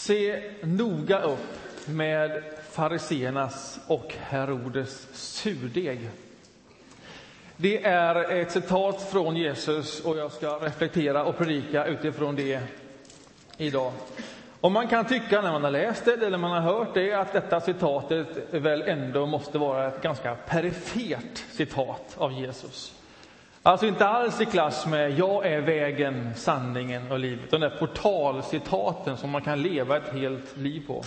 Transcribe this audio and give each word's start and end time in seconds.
Se 0.00 0.42
noga 0.62 1.20
upp 1.20 1.88
med 1.88 2.42
fariseernas 2.70 3.80
och 3.86 4.14
Herodes 4.18 5.08
surdeg. 5.12 6.10
Det 7.56 7.84
är 7.84 8.32
ett 8.32 8.52
citat 8.52 9.02
från 9.02 9.36
Jesus 9.36 10.00
och 10.00 10.18
jag 10.18 10.32
ska 10.32 10.48
reflektera 10.48 11.24
och 11.24 11.38
predika 11.38 11.84
utifrån 11.84 12.36
det 12.36 12.60
idag. 13.56 13.92
Och 14.60 14.72
man 14.72 14.88
kan 14.88 15.04
tycka 15.04 15.40
när 15.40 15.52
man 15.52 15.64
har 15.64 15.70
läst 15.70 16.04
det 16.04 16.26
eller 16.26 16.38
man 16.38 16.50
har 16.50 16.60
hört 16.60 16.94
det 16.94 17.12
att 17.12 17.32
detta 17.32 17.60
citatet 17.60 18.28
väl 18.50 18.82
ändå 18.82 19.26
måste 19.26 19.58
vara 19.58 19.88
ett 19.88 20.02
ganska 20.02 20.34
perifert 20.34 21.44
citat 21.50 22.14
av 22.18 22.32
Jesus. 22.32 22.99
Alltså 23.62 23.86
inte 23.86 24.08
alls 24.08 24.40
i 24.40 24.46
klass 24.46 24.86
med 24.86 25.18
jag 25.18 25.46
är 25.46 25.60
vägen, 25.60 26.30
sanningen 26.36 27.12
och 27.12 27.18
livet. 27.18 27.50
De 27.50 27.60
där 27.60 27.76
portalcitaten 27.78 29.16
som 29.16 29.30
man 29.30 29.42
kan 29.42 29.62
leva 29.62 29.96
ett 29.96 30.12
helt 30.12 30.56
liv 30.56 30.86
på. 30.86 31.04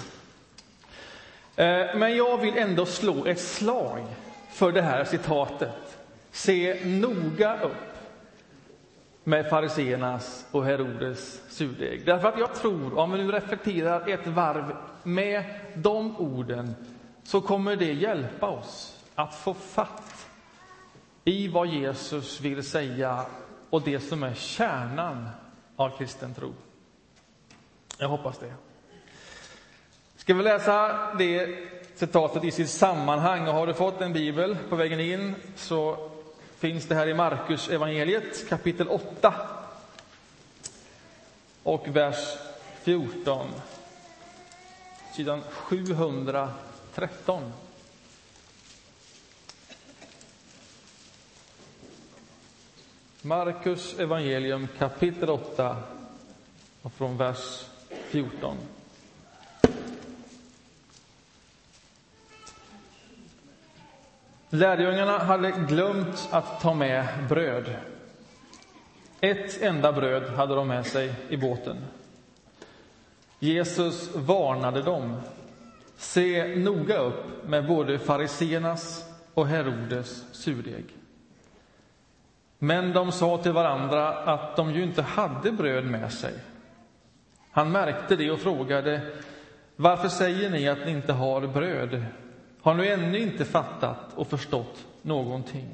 Eh, 1.55 1.95
men 1.95 2.15
jag 2.15 2.37
vill 2.37 2.57
ändå 2.57 2.85
slå 2.85 3.25
ett 3.25 3.39
slag 3.39 4.05
för 4.49 4.71
det 4.71 4.81
här 4.81 5.05
citatet. 5.05 5.97
Se 6.31 6.85
noga 6.85 7.59
upp 7.61 7.93
med 9.23 9.49
fariseernas 9.49 10.45
och 10.51 10.65
Herodes 10.65 11.41
surdeg. 11.49 12.05
Därför 12.05 12.27
att 12.27 12.39
jag 12.39 12.55
tror, 12.55 12.97
om 12.97 13.11
vi 13.11 13.17
nu 13.17 13.31
reflekterar 13.31 14.09
ett 14.09 14.27
varv 14.27 14.75
med 15.03 15.43
de 15.73 16.17
orden, 16.17 16.75
så 17.23 17.41
kommer 17.41 17.75
det 17.75 17.93
hjälpa 17.93 18.47
oss 18.47 18.99
att 19.15 19.35
få 19.35 19.53
fatt 19.53 20.12
i 21.23 21.47
vad 21.47 21.67
Jesus 21.67 22.41
vill 22.41 22.63
säga 22.63 23.25
och 23.69 23.81
det 23.81 23.99
som 23.99 24.23
är 24.23 24.33
kärnan 24.33 25.29
av 25.75 25.97
kristen 25.97 26.33
tro. 26.33 26.53
Jag 27.97 28.09
hoppas 28.09 28.37
det. 28.37 28.53
Ska 30.15 30.33
vi 30.33 30.43
läsa 30.43 30.97
det 31.19 31.57
citatet 31.95 32.43
i 32.43 32.51
sitt 32.51 32.69
sammanhang? 32.69 33.47
Och 33.47 33.53
har 33.53 33.67
du 33.67 33.73
fått 33.73 34.01
en 34.01 34.13
bibel 34.13 34.57
på 34.69 34.75
vägen 34.75 34.99
in 34.99 35.35
så 35.55 36.09
finns 36.57 36.87
det 36.87 36.95
här 36.95 37.07
i 37.07 37.13
Markus 37.13 37.69
evangeliet 37.69 38.49
kapitel 38.49 38.87
8 38.87 39.33
och 41.63 41.87
vers 41.87 42.37
14. 42.83 43.47
Sidan 45.15 45.41
713. 45.49 47.53
Markus 53.25 53.99
evangelium 53.99 54.67
kapitel 54.77 55.29
8 55.29 55.77
och 56.81 56.93
från 56.93 57.17
vers 57.17 57.65
14. 57.89 58.57
Lärjungarna 64.49 65.17
hade 65.17 65.51
glömt 65.51 66.29
att 66.31 66.61
ta 66.61 66.73
med 66.73 67.07
bröd. 67.29 67.75
Ett 69.21 69.61
enda 69.61 69.93
bröd 69.93 70.23
hade 70.23 70.55
de 70.55 70.67
med 70.67 70.85
sig 70.85 71.13
i 71.29 71.37
båten. 71.37 71.77
Jesus 73.39 74.15
varnade 74.15 74.81
dem. 74.81 75.15
Se 75.97 76.55
noga 76.55 76.97
upp 76.97 77.47
med 77.47 77.67
både 77.67 77.99
fariseernas 77.99 79.09
och 79.33 79.47
Herodes 79.47 80.23
surdeg. 80.31 80.85
Men 82.63 82.93
de 82.93 83.11
sa 83.11 83.37
till 83.37 83.51
varandra 83.51 84.09
att 84.09 84.55
de 84.55 84.71
ju 84.71 84.83
inte 84.83 85.01
hade 85.01 85.51
bröd 85.51 85.85
med 85.85 86.13
sig. 86.13 86.33
Han 87.51 87.71
märkte 87.71 88.15
det 88.15 88.31
och 88.31 88.39
frågade 88.39 89.01
varför 89.75 90.07
säger 90.07 90.49
ni 90.49 90.67
att 90.67 90.85
ni 90.85 90.91
inte 90.91 91.13
har 91.13 91.47
bröd? 91.47 92.05
Har 92.61 92.73
ni 92.73 92.87
ännu 92.87 93.19
inte 93.19 93.45
fattat 93.45 94.13
och 94.15 94.27
förstått 94.27 94.85
någonting? 95.01 95.69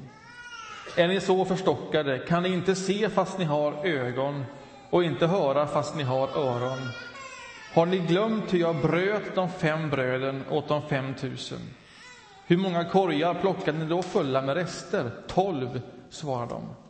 Är 0.96 1.08
ni 1.08 1.20
så 1.20 1.44
förstockade? 1.44 2.18
Kan 2.18 2.42
ni 2.42 2.48
inte 2.48 2.74
se 2.74 3.08
fast 3.08 3.38
ni 3.38 3.44
har 3.44 3.86
ögon 3.86 4.44
och 4.90 5.04
inte 5.04 5.26
höra 5.26 5.66
fast 5.66 5.96
ni 5.96 6.02
har 6.02 6.28
öron? 6.28 6.88
Har 7.74 7.86
ni 7.86 7.98
glömt 7.98 8.52
hur 8.52 8.58
jag 8.58 8.76
bröt 8.76 9.34
de 9.34 9.48
fem 9.50 9.90
bröden 9.90 10.44
åt 10.50 10.68
de 10.68 10.82
fem 10.82 11.14
tusen? 11.14 11.60
Hur 12.46 12.56
många 12.56 12.84
korgar 12.84 13.34
plockade 13.34 13.78
ni 13.78 13.84
då 13.84 14.02
fulla 14.02 14.42
med 14.42 14.54
rester? 14.54 15.10
Tolv, 15.26 15.80
svarade 16.10 16.54
de. 16.54 16.89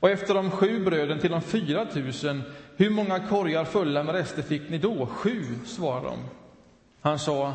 Och 0.00 0.10
efter 0.10 0.34
de 0.34 0.50
sju 0.50 0.84
bröden 0.84 1.20
till 1.20 1.30
de 1.30 1.42
fyra 1.42 1.86
tusen, 1.86 2.42
hur 2.76 2.90
många 2.90 3.28
korgar 3.28 3.64
fulla 3.64 4.02
med 4.02 4.14
rester 4.14 4.42
fick 4.42 4.70
ni 4.70 4.78
då? 4.78 5.06
Sju, 5.06 5.44
svarade 5.66 6.06
de. 6.06 6.18
Han 7.00 7.18
sa, 7.18 7.54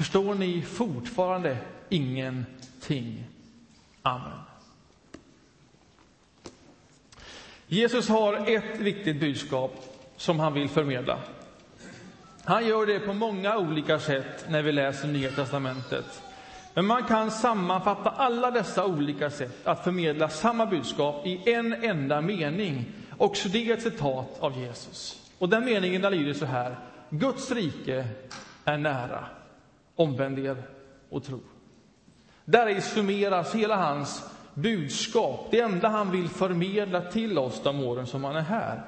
Förstår 0.00 0.34
ni 0.34 0.62
fortfarande 0.62 1.56
ingenting? 1.88 3.24
Amen. 4.02 4.38
Jesus 7.66 8.08
har 8.08 8.48
ett 8.48 8.80
viktigt 8.80 9.20
budskap 9.20 9.84
som 10.16 10.40
han 10.40 10.54
vill 10.54 10.68
förmedla. 10.68 11.18
Han 12.44 12.66
gör 12.66 12.86
det 12.86 13.00
på 13.00 13.12
många 13.12 13.58
olika 13.58 13.98
sätt 13.98 14.44
när 14.48 14.62
vi 14.62 14.72
läser 14.72 15.08
Nya 15.08 15.30
testamentet. 15.30 16.22
Men 16.74 16.86
man 16.86 17.04
kan 17.04 17.30
sammanfatta 17.30 18.10
alla 18.10 18.50
dessa 18.50 18.86
olika 18.86 19.30
sätt 19.30 19.66
att 19.66 19.84
förmedla 19.84 20.28
samma 20.28 20.66
budskap 20.66 21.26
i 21.26 21.52
en 21.52 21.72
enda 21.72 22.20
mening. 22.20 22.92
Också 23.18 23.48
det 23.48 23.70
är 23.70 23.74
ett 23.74 23.82
citat 23.82 24.36
av 24.40 24.58
Jesus. 24.58 25.30
Och 25.38 25.48
den 25.48 25.64
meningen 25.64 26.02
lyder 26.02 26.34
så 26.34 26.44
här. 26.44 26.76
Guds 27.10 27.50
rike 27.50 28.04
är 28.64 28.78
nära. 28.78 29.24
Omvänd 29.96 30.38
er 30.38 30.62
och 31.10 31.24
tro. 31.24 31.40
Där 32.44 32.80
summeras 32.80 33.54
hela 33.54 33.76
hans 33.76 34.30
budskap, 34.54 35.48
det 35.50 35.60
enda 35.60 35.88
han 35.88 36.10
vill 36.10 36.28
förmedla 36.28 37.00
till 37.00 37.38
oss 37.38 37.60
de 37.62 37.84
åren 37.84 38.06
som 38.06 38.24
han 38.24 38.36
är 38.36 38.40
här. 38.40 38.82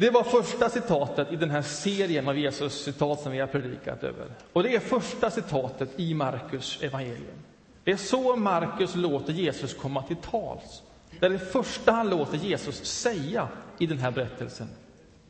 Det 0.00 0.10
var 0.10 0.22
första 0.22 0.70
citatet 0.70 1.32
i 1.32 1.36
den 1.36 1.50
här 1.50 1.62
serien 1.62 2.28
av 2.28 2.38
Jesus 2.38 2.84
citat 2.84 3.20
som 3.20 3.32
vi 3.32 3.38
har 3.38 3.46
predikat 3.46 4.04
över. 4.04 4.26
Och 4.52 4.62
det 4.62 4.74
är 4.74 4.80
första 4.80 5.30
citatet 5.30 5.90
i 5.96 6.14
Markus 6.14 6.82
evangelium. 6.82 7.38
Det 7.84 7.90
är 7.90 7.96
så 7.96 8.36
Markus 8.36 8.94
låter 8.94 9.32
Jesus 9.32 9.74
komma 9.74 10.02
till 10.02 10.16
tals. 10.16 10.82
Det 11.20 11.26
är 11.26 11.30
det 11.30 11.38
första 11.38 11.92
han 11.92 12.10
låter 12.10 12.36
Jesus 12.36 12.84
säga 12.84 13.48
i 13.78 13.86
den 13.86 13.98
här 13.98 14.10
berättelsen. 14.10 14.68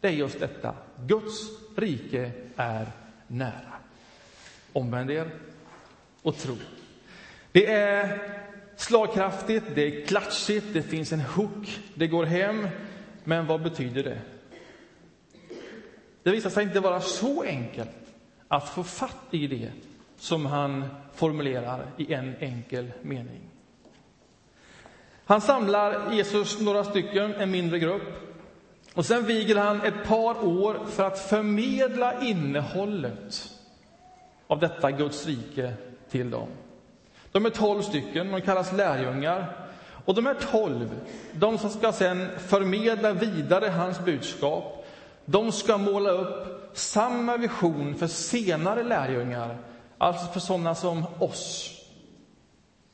Det 0.00 0.08
är 0.08 0.12
just 0.12 0.40
detta. 0.40 0.74
Guds 1.06 1.48
rike 1.76 2.30
är 2.56 2.86
nära. 3.26 3.74
Omvänd 4.72 5.10
er 5.10 5.30
och 6.22 6.36
tro. 6.36 6.56
Det 7.52 7.66
är 7.66 8.18
slagkraftigt, 8.76 9.64
det 9.74 9.82
är 9.82 10.06
klatschigt, 10.06 10.66
det 10.72 10.82
finns 10.82 11.12
en 11.12 11.20
hook, 11.20 11.80
det 11.94 12.06
går 12.06 12.24
hem. 12.24 12.68
Men 13.24 13.46
vad 13.46 13.62
betyder 13.62 14.02
det? 14.02 14.18
Det 16.22 16.30
visar 16.30 16.50
sig 16.50 16.62
inte 16.64 16.80
vara 16.80 17.00
så 17.00 17.42
enkelt 17.42 17.90
att 18.48 18.68
få 18.68 18.84
fatt 18.84 19.24
i 19.30 19.46
det 19.46 19.70
som 20.18 20.46
han 20.46 20.84
formulerar 21.14 21.86
i 21.96 22.12
en 22.12 22.34
enkel 22.40 22.92
mening. 23.02 23.40
Han 25.24 25.40
samlar 25.40 26.12
Jesus 26.12 26.60
några 26.60 26.84
stycken, 26.84 27.34
en 27.34 27.50
mindre 27.50 27.78
grupp. 27.78 28.02
Och 28.94 29.06
sen 29.06 29.26
viger 29.26 29.56
han 29.56 29.82
ett 29.82 30.04
par 30.04 30.44
år 30.44 30.86
för 30.86 31.04
att 31.04 31.18
förmedla 31.18 32.20
innehållet 32.22 33.50
av 34.46 34.58
detta 34.60 34.90
Guds 34.90 35.26
rike 35.26 35.72
till 36.10 36.30
dem. 36.30 36.48
De 37.32 37.46
är 37.46 37.50
tolv 37.50 37.82
stycken, 37.82 38.32
de 38.32 38.40
kallas 38.40 38.72
lärjungar. 38.72 39.56
Och 40.04 40.14
de 40.14 40.26
är 40.26 40.34
tolv, 40.34 41.00
de 41.32 41.58
som 41.58 41.70
ska 41.70 41.92
sen 41.92 42.28
förmedla 42.38 43.12
vidare 43.12 43.66
hans 43.66 44.04
budskap, 44.04 44.77
de 45.30 45.52
ska 45.52 45.78
måla 45.78 46.10
upp 46.10 46.70
samma 46.76 47.36
vision 47.36 47.94
för 47.94 48.06
senare 48.06 48.82
lärjungar, 48.82 49.58
alltså 49.98 50.26
för 50.26 50.40
sådana 50.40 50.74
som 50.74 51.04
oss. 51.18 51.74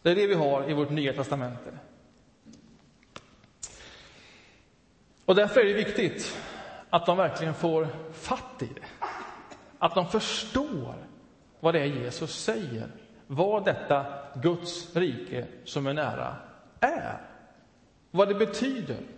Det 0.02 0.10
är 0.10 0.14
det 0.14 0.26
vi 0.26 0.34
har 0.34 0.70
i 0.70 0.75
vårt 0.75 0.90
Nya 0.90 1.12
testamente. 1.12 1.78
Och 5.25 5.34
därför 5.34 5.60
är 5.60 5.64
det 5.64 5.75
viktigt 5.75 6.36
att 6.90 7.06
de 7.06 7.16
verkligen 7.16 7.54
får 7.54 7.88
fatt 8.12 8.62
i 8.62 8.66
det. 8.66 9.06
Att 9.78 9.94
de 9.94 10.08
förstår 10.08 10.94
vad 11.60 11.75
det 11.75 11.81
är 11.81 11.84
Jesus 11.84 12.42
säger. 12.44 12.88
Vad 13.26 13.64
detta 13.64 14.06
Guds 14.34 14.96
rike 14.96 15.46
som 15.64 15.86
är 15.86 15.94
nära 15.94 16.36
är. 16.81 17.20
Vad 18.10 18.28
det 18.28 18.34
betyder. 18.34 19.13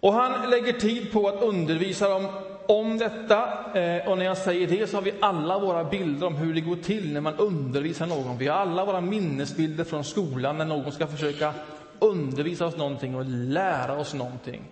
Och 0.00 0.12
han 0.12 0.50
lägger 0.50 0.72
tid 0.72 1.12
på 1.12 1.28
att 1.28 1.42
undervisa 1.42 2.08
dem 2.08 2.26
om 2.66 2.98
detta. 2.98 3.48
Eh, 3.74 4.08
och 4.08 4.18
när 4.18 4.24
jag 4.24 4.36
säger 4.36 4.66
det 4.66 4.86
så 4.86 4.96
har 4.96 5.02
vi 5.02 5.14
alla 5.20 5.58
våra 5.58 5.84
bilder 5.84 6.26
om 6.26 6.36
hur 6.36 6.54
det 6.54 6.60
går 6.60 6.76
till 6.76 7.12
när 7.12 7.20
man 7.20 7.34
undervisar 7.34 8.06
någon. 8.06 8.38
Vi 8.38 8.48
har 8.48 8.56
alla 8.56 8.84
våra 8.84 9.00
minnesbilder 9.00 9.84
från 9.84 10.04
skolan 10.04 10.58
när 10.58 10.64
någon 10.64 10.92
ska 10.92 11.06
försöka 11.06 11.54
undervisa 11.98 12.66
oss 12.66 12.76
någonting 12.76 13.14
och 13.14 13.24
lära 13.26 13.98
oss 13.98 14.14
någonting. 14.14 14.62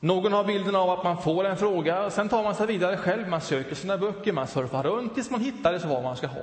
Någon 0.00 0.32
har 0.32 0.44
bilden 0.44 0.76
av 0.76 0.90
att 0.90 1.04
man 1.04 1.22
får 1.22 1.44
en 1.44 1.56
fråga, 1.56 2.04
och 2.04 2.12
sen 2.12 2.28
tar 2.28 2.42
man 2.42 2.54
sig 2.54 2.66
vidare 2.66 2.96
själv. 2.96 3.28
Man 3.28 3.40
söker 3.40 3.74
sina 3.74 3.98
böcker, 3.98 4.32
man 4.32 4.46
surfar 4.46 4.82
runt 4.82 5.14
tills 5.14 5.30
man 5.30 5.40
hittar 5.40 5.72
det 5.72 5.80
svar 5.80 6.02
man 6.02 6.16
ska 6.16 6.26
ha. 6.26 6.42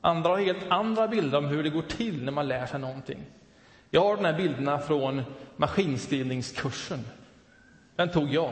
Andra 0.00 0.30
har 0.30 0.38
helt 0.38 0.70
andra 0.70 1.08
bilder 1.08 1.38
om 1.38 1.44
hur 1.44 1.62
det 1.62 1.70
går 1.70 1.82
till 1.82 2.24
när 2.24 2.32
man 2.32 2.48
lär 2.48 2.66
sig 2.66 2.80
någonting. 2.80 3.18
Jag 3.94 4.00
har 4.00 4.16
de 4.16 4.24
här 4.24 4.32
bilderna 4.32 4.78
från 4.78 5.22
maskinskrivningskursen. 5.56 7.04
Den 7.96 8.10
tog 8.10 8.28
jag. 8.28 8.50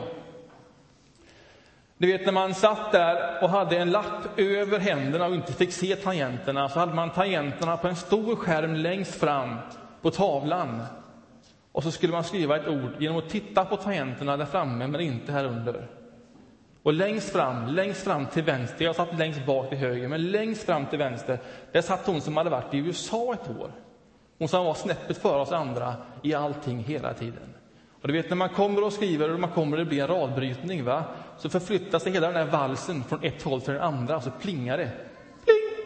Du 1.97 2.07
vet 2.07 2.25
när 2.25 2.33
man 2.33 2.53
satt 2.53 2.91
där 2.91 3.43
och 3.43 3.49
hade 3.49 3.77
en 3.77 3.91
lapp 3.91 4.39
över 4.39 4.79
händerna 4.79 5.25
och 5.25 5.35
inte 5.35 5.53
fick 5.53 5.71
se 5.71 5.95
tangenterna, 5.95 6.69
så 6.69 6.79
hade 6.79 6.93
man 6.93 7.09
tangenterna 7.09 7.77
på 7.77 7.87
en 7.87 7.95
stor 7.95 8.35
skärm 8.35 8.75
längst 8.75 9.15
fram 9.15 9.55
på 10.01 10.11
tavlan. 10.11 10.83
Och 11.71 11.83
så 11.83 11.91
skulle 11.91 12.13
man 12.13 12.23
skriva 12.23 12.57
ett 12.57 12.67
ord 12.67 12.91
genom 12.99 13.17
att 13.17 13.29
titta 13.29 13.65
på 13.65 13.77
tangenterna 13.77 14.37
där 14.37 14.45
framme, 14.45 14.87
men 14.87 15.01
inte 15.01 15.31
här 15.31 15.45
under. 15.45 15.87
Och 16.83 16.93
längst 16.93 17.29
fram, 17.29 17.67
längst 17.67 18.03
fram 18.03 18.25
till 18.25 18.43
vänster, 18.43 18.85
jag 18.85 18.95
satt 18.95 19.17
längst 19.17 19.45
bak 19.45 19.69
till 19.69 19.77
höger, 19.77 20.07
men 20.07 20.31
längst 20.31 20.63
fram 20.63 20.85
till 20.85 20.99
vänster, 20.99 21.39
där 21.71 21.81
satt 21.81 22.07
hon 22.07 22.21
som 22.21 22.37
hade 22.37 22.49
varit 22.49 22.73
i 22.73 22.77
USA 22.77 23.33
ett 23.33 23.49
år. 23.59 23.71
Hon 24.41 24.47
som 24.47 24.65
var 24.65 24.73
snäppet 24.73 25.17
före 25.17 25.41
oss 25.41 25.51
andra 25.51 25.95
i 26.21 26.33
allting 26.33 26.83
hela 26.83 27.13
tiden. 27.13 27.53
Och 28.01 28.07
du 28.07 28.13
vet 28.13 28.29
när 28.29 28.35
man 28.35 28.49
kommer 28.49 28.83
och 28.83 28.93
skriver 28.93 29.33
och 29.33 29.39
man 29.39 29.51
kommer 29.51 29.77
det 29.77 29.85
blir 29.85 30.01
en 30.01 30.07
radbrytning, 30.07 30.83
va? 30.83 31.03
så 31.37 31.49
förflyttas 31.49 32.07
hela 32.07 32.27
den 32.27 32.35
här 32.35 32.45
valsen 32.45 33.03
från 33.03 33.23
ett 33.23 33.43
håll 33.43 33.61
till 33.61 33.73
det 33.73 33.83
andra 33.83 34.17
och 34.17 34.23
så 34.23 34.31
plingar 34.31 34.77
det. 34.77 34.91
Pling! 35.45 35.85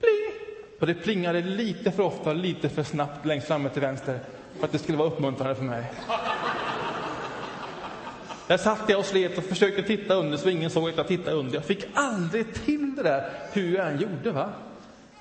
Pling! 0.00 0.32
Och 0.80 0.86
det 0.86 0.94
plingade 0.94 1.40
lite 1.40 1.90
för 1.90 2.02
ofta, 2.02 2.32
lite 2.32 2.68
för 2.68 2.82
snabbt 2.82 3.26
längst 3.26 3.46
framme 3.46 3.68
till 3.68 3.82
vänster 3.82 4.20
för 4.58 4.64
att 4.64 4.72
det 4.72 4.78
skulle 4.78 4.98
vara 4.98 5.08
uppmuntrande 5.08 5.54
för 5.54 5.64
mig. 5.64 5.84
Där 8.46 8.56
satt 8.56 8.88
jag 8.88 8.98
och 8.98 9.04
slet 9.04 9.38
och 9.38 9.44
försökte 9.44 9.82
titta 9.82 10.14
under 10.14 10.38
så 10.38 10.48
ingen 10.48 10.70
såg 10.70 10.88
att 10.88 10.96
jag 10.96 11.08
tittade 11.08 11.36
under. 11.36 11.54
Jag 11.54 11.64
fick 11.64 11.84
aldrig 11.94 12.54
till 12.54 12.96
det 12.96 13.02
där 13.02 13.30
hur 13.52 13.76
jag 13.76 13.86
än 13.86 14.00
gjorde. 14.00 14.30
va? 14.30 14.52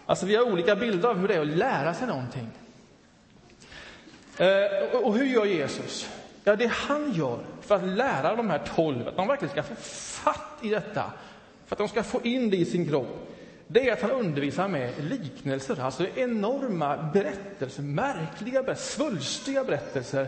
Alltså 0.09 0.25
vi 0.25 0.35
har 0.35 0.43
olika 0.43 0.75
bilder 0.75 1.09
av 1.09 1.17
hur 1.17 1.27
det 1.27 1.35
är 1.35 1.41
att 1.41 1.47
lära 1.47 1.93
sig 1.93 2.07
någonting. 2.07 2.49
Eh, 4.37 4.97
och 5.03 5.13
hur 5.13 5.25
gör 5.25 5.45
Jesus? 5.45 6.09
Ja, 6.43 6.55
det 6.55 6.67
han 6.67 7.11
gör 7.11 7.39
för 7.61 7.75
att 7.75 7.83
lära 7.83 8.35
de 8.35 8.49
här 8.49 8.61
tolv, 8.75 9.07
att 9.07 9.15
de 9.15 9.27
verkligen 9.27 9.51
ska 9.51 9.63
få 9.63 9.75
fatt 10.23 10.57
i 10.61 10.69
detta, 10.69 11.03
för 11.65 11.75
att 11.75 11.77
de 11.77 11.87
ska 11.87 12.03
få 12.03 12.21
in 12.21 12.49
det 12.49 12.57
i 12.57 12.65
sin 12.65 12.89
kropp, 12.89 13.29
det 13.67 13.89
är 13.89 13.93
att 13.93 14.01
han 14.01 14.11
undervisar 14.11 14.67
med 14.67 14.93
liknelser, 14.99 15.81
alltså 15.81 16.07
enorma 16.15 16.97
berättelser, 17.13 17.83
märkliga 17.83 18.63
berättelser, 18.63 19.03
svulstiga 19.03 19.63
berättelser. 19.63 20.27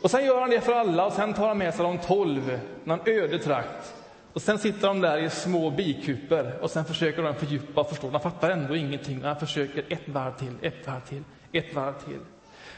Och 0.00 0.10
sen 0.10 0.24
gör 0.24 0.40
han 0.40 0.50
det 0.50 0.60
för 0.60 0.72
alla 0.72 1.06
och 1.06 1.12
sen 1.12 1.34
tar 1.34 1.48
han 1.48 1.58
med 1.58 1.74
sig 1.74 1.84
de 1.84 1.98
tolv, 1.98 2.60
någon 2.84 3.00
öde 3.06 3.38
trakt. 3.38 3.94
Och 4.34 4.42
sen 4.42 4.58
sitter 4.58 4.88
de 4.88 5.00
där 5.00 5.18
i 5.18 5.30
små 5.30 5.70
bikuper 5.70 6.58
och 6.62 6.70
sen 6.70 6.84
försöker 6.84 7.22
de 7.22 7.34
fördjupa 7.34 7.80
och 7.80 7.88
förstå. 7.88 8.10
De 8.10 8.20
fattar 8.20 8.50
ändå 8.50 8.76
ingenting. 8.76 9.22
Han 9.22 9.36
försöker 9.36 9.84
ett 9.88 10.08
varv 10.08 10.38
till, 10.38 10.54
ett 10.62 10.86
varv 10.86 11.00
till, 11.00 11.22
ett 11.52 11.74
varv 11.74 11.92
till. 11.92 12.20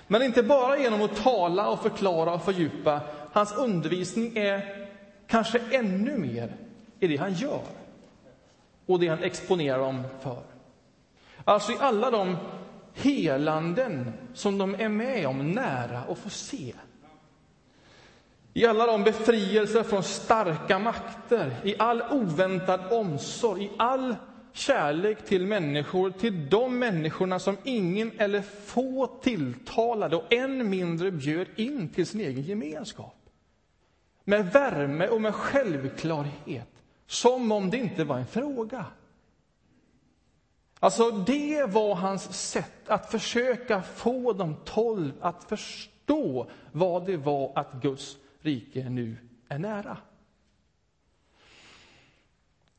Men 0.06 0.22
inte 0.22 0.42
bara 0.42 0.78
genom 0.78 1.02
att 1.02 1.16
tala 1.16 1.68
och 1.68 1.82
förklara 1.82 2.34
och 2.34 2.44
fördjupa. 2.44 3.00
Hans 3.32 3.52
undervisning 3.52 4.36
är 4.36 4.86
kanske 5.26 5.60
ännu 5.70 6.18
mer 6.18 6.56
i 7.00 7.06
det 7.06 7.16
han 7.16 7.34
gör 7.34 7.60
och 8.86 9.00
det 9.00 9.08
han 9.08 9.22
exponerar 9.22 9.78
dem 9.78 10.02
för. 10.20 10.42
Alltså 11.44 11.72
i 11.72 11.76
alla 11.80 12.10
de 12.10 12.36
helanden 12.94 14.12
som 14.34 14.58
de 14.58 14.74
är 14.74 14.88
med 14.88 15.26
om 15.26 15.50
nära 15.50 16.04
och 16.04 16.18
får 16.18 16.30
se. 16.30 16.74
I 18.56 18.66
alla 18.66 18.86
de 18.86 19.02
befrielser 19.04 19.82
från 19.82 20.02
starka 20.02 20.78
makter, 20.78 21.56
i 21.64 21.74
all 21.78 22.02
oväntad 22.02 22.80
omsorg, 22.92 23.64
i 23.64 23.70
all 23.76 24.16
kärlek 24.52 25.24
till 25.24 25.46
människor, 25.46 26.10
till 26.10 26.50
de 26.50 26.78
människorna 26.78 27.38
som 27.38 27.56
ingen 27.64 28.12
eller 28.18 28.42
få 28.42 29.06
tilltalade 29.06 30.16
och 30.16 30.32
än 30.32 30.70
mindre 30.70 31.10
bjöd 31.10 31.46
in 31.56 31.88
till 31.88 32.06
sin 32.06 32.20
egen 32.20 32.42
gemenskap. 32.42 33.16
Med 34.24 34.52
värme 34.52 35.08
och 35.08 35.20
med 35.20 35.34
självklarhet, 35.34 36.82
som 37.06 37.52
om 37.52 37.70
det 37.70 37.76
inte 37.76 38.04
var 38.04 38.18
en 38.18 38.26
fråga. 38.26 38.84
Alltså, 40.80 41.10
det 41.10 41.64
var 41.64 41.94
hans 41.94 42.50
sätt 42.50 42.88
att 42.88 43.10
försöka 43.10 43.82
få 43.82 44.32
de 44.32 44.56
tolv 44.64 45.12
att 45.20 45.44
förstå 45.44 46.46
vad 46.72 47.06
det 47.06 47.16
var 47.16 47.52
att 47.54 47.72
Guds 47.82 48.18
rike 48.46 48.88
nu 48.88 49.16
är 49.48 49.58
nära. 49.58 49.98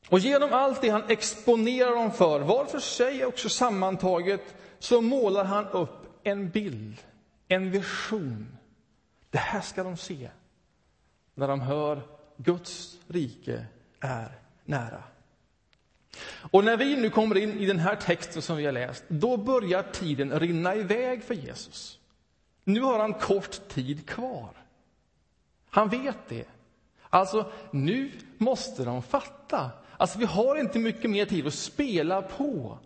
Och 0.09 0.19
genom 0.19 0.53
allt 0.53 0.81
det 0.81 0.89
han 0.89 1.03
exponerar 1.09 1.95
dem 1.95 2.11
för, 2.11 2.39
var 2.39 2.65
för 2.65 2.79
sig 2.79 3.25
också 3.25 3.49
sammantaget, 3.49 4.55
så 4.79 5.01
målar 5.01 5.45
han 5.45 5.67
upp 5.67 6.19
en 6.23 6.49
bild, 6.49 6.97
en 7.47 7.71
vision. 7.71 8.57
Det 9.29 9.37
här 9.37 9.61
ska 9.61 9.83
de 9.83 9.97
se 9.97 10.29
när 11.33 11.47
de 11.47 11.61
hör 11.61 12.01
Guds 12.37 12.97
rike 13.07 13.65
är 13.99 14.31
nära. 14.65 15.03
Och 16.51 16.63
när 16.63 16.77
vi 16.77 16.95
nu 16.95 17.09
kommer 17.09 17.37
in 17.37 17.59
i 17.59 17.65
den 17.65 17.79
här 17.79 17.95
texten 17.95 18.41
som 18.41 18.57
vi 18.57 18.65
har 18.65 18.71
läst, 18.71 19.03
då 19.07 19.37
börjar 19.37 19.83
tiden 19.83 20.39
rinna 20.39 20.75
iväg 20.75 21.23
för 21.23 21.33
Jesus. 21.33 21.99
Nu 22.63 22.81
har 22.81 22.99
han 22.99 23.13
kort 23.13 23.67
tid 23.67 24.09
kvar. 24.09 24.49
Han 25.77 25.89
vet 25.89 26.17
det. 26.27 26.45
Alltså, 27.09 27.51
nu 27.71 28.11
måste 28.37 28.83
de 28.83 29.03
fatta 29.03 29.71
Alltså, 29.97 30.19
vi 30.19 30.25
har 30.25 30.55
inte 30.55 30.79
mycket 30.79 31.09
mer 31.09 31.25
tid 31.25 31.47
att 31.47 31.53
spela 31.53 32.21
på. 32.21 32.79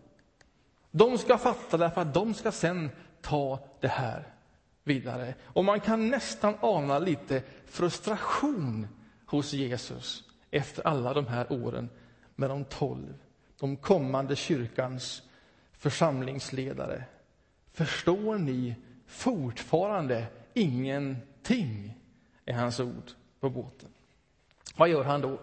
De 0.92 1.18
ska 1.18 1.38
fatta 1.38 1.78
därför 1.78 2.02
att 2.02 2.14
de 2.14 2.34
ska 2.34 2.52
sen 2.52 2.90
ta 3.22 3.60
det 3.80 3.88
här 3.88 4.28
vidare. 4.84 5.34
Och 5.44 5.66
man 5.66 5.80
kan 5.80 6.10
nästan 6.10 6.54
ana 6.62 7.00
lite 7.00 7.44
frustration 7.66 8.88
hos 9.26 9.54
Jesus 9.54 10.24
efter 10.52 10.88
alla 10.88 11.14
de 11.14 11.28
här 11.28 11.52
åren 11.52 11.90
med 12.36 12.50
de 12.50 12.66
tolv, 12.66 13.14
de 13.60 13.78
kommande 13.78 14.36
kyrkans 14.36 15.22
församlingsledare. 15.78 17.04
Förstår 17.74 18.38
ni 18.38 18.76
fortfarande 19.08 20.26
ingenting? 20.54 22.01
Är 22.52 22.56
hans 22.58 22.80
ord 22.80 23.12
på 23.40 23.50
båten. 23.50 23.90
Vad 24.76 24.90
gör 24.90 25.04
han 25.04 25.22
då? 25.22 25.40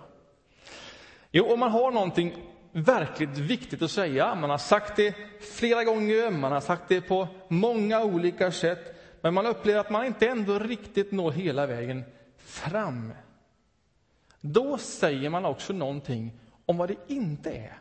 Jo, 1.30 1.52
om 1.52 1.60
man 1.60 1.70
har 1.70 1.90
någonting 1.90 2.34
verkligt 2.72 3.38
viktigt 3.38 3.82
att 3.82 3.90
säga, 3.90 4.34
man 4.34 4.50
har 4.50 4.58
sagt 4.58 4.96
det 4.96 5.14
flera 5.40 5.84
gånger, 5.84 6.30
man 6.30 6.52
har 6.52 6.60
sagt 6.60 6.88
det 6.88 7.00
på 7.00 7.28
många 7.48 8.02
olika 8.02 8.52
sätt, 8.52 8.94
men 9.20 9.34
man 9.34 9.46
upplever 9.46 9.80
att 9.80 9.90
man 9.90 10.06
inte 10.06 10.28
ändå 10.28 10.58
riktigt 10.58 11.12
når 11.12 11.32
hela 11.32 11.66
vägen 11.66 12.04
fram. 12.36 13.12
Då 14.40 14.78
säger 14.78 15.30
man 15.30 15.44
också 15.44 15.72
någonting 15.72 16.32
om 16.66 16.76
vad 16.76 16.88
det 16.88 16.96
inte 17.06 17.50
är. 17.50 17.78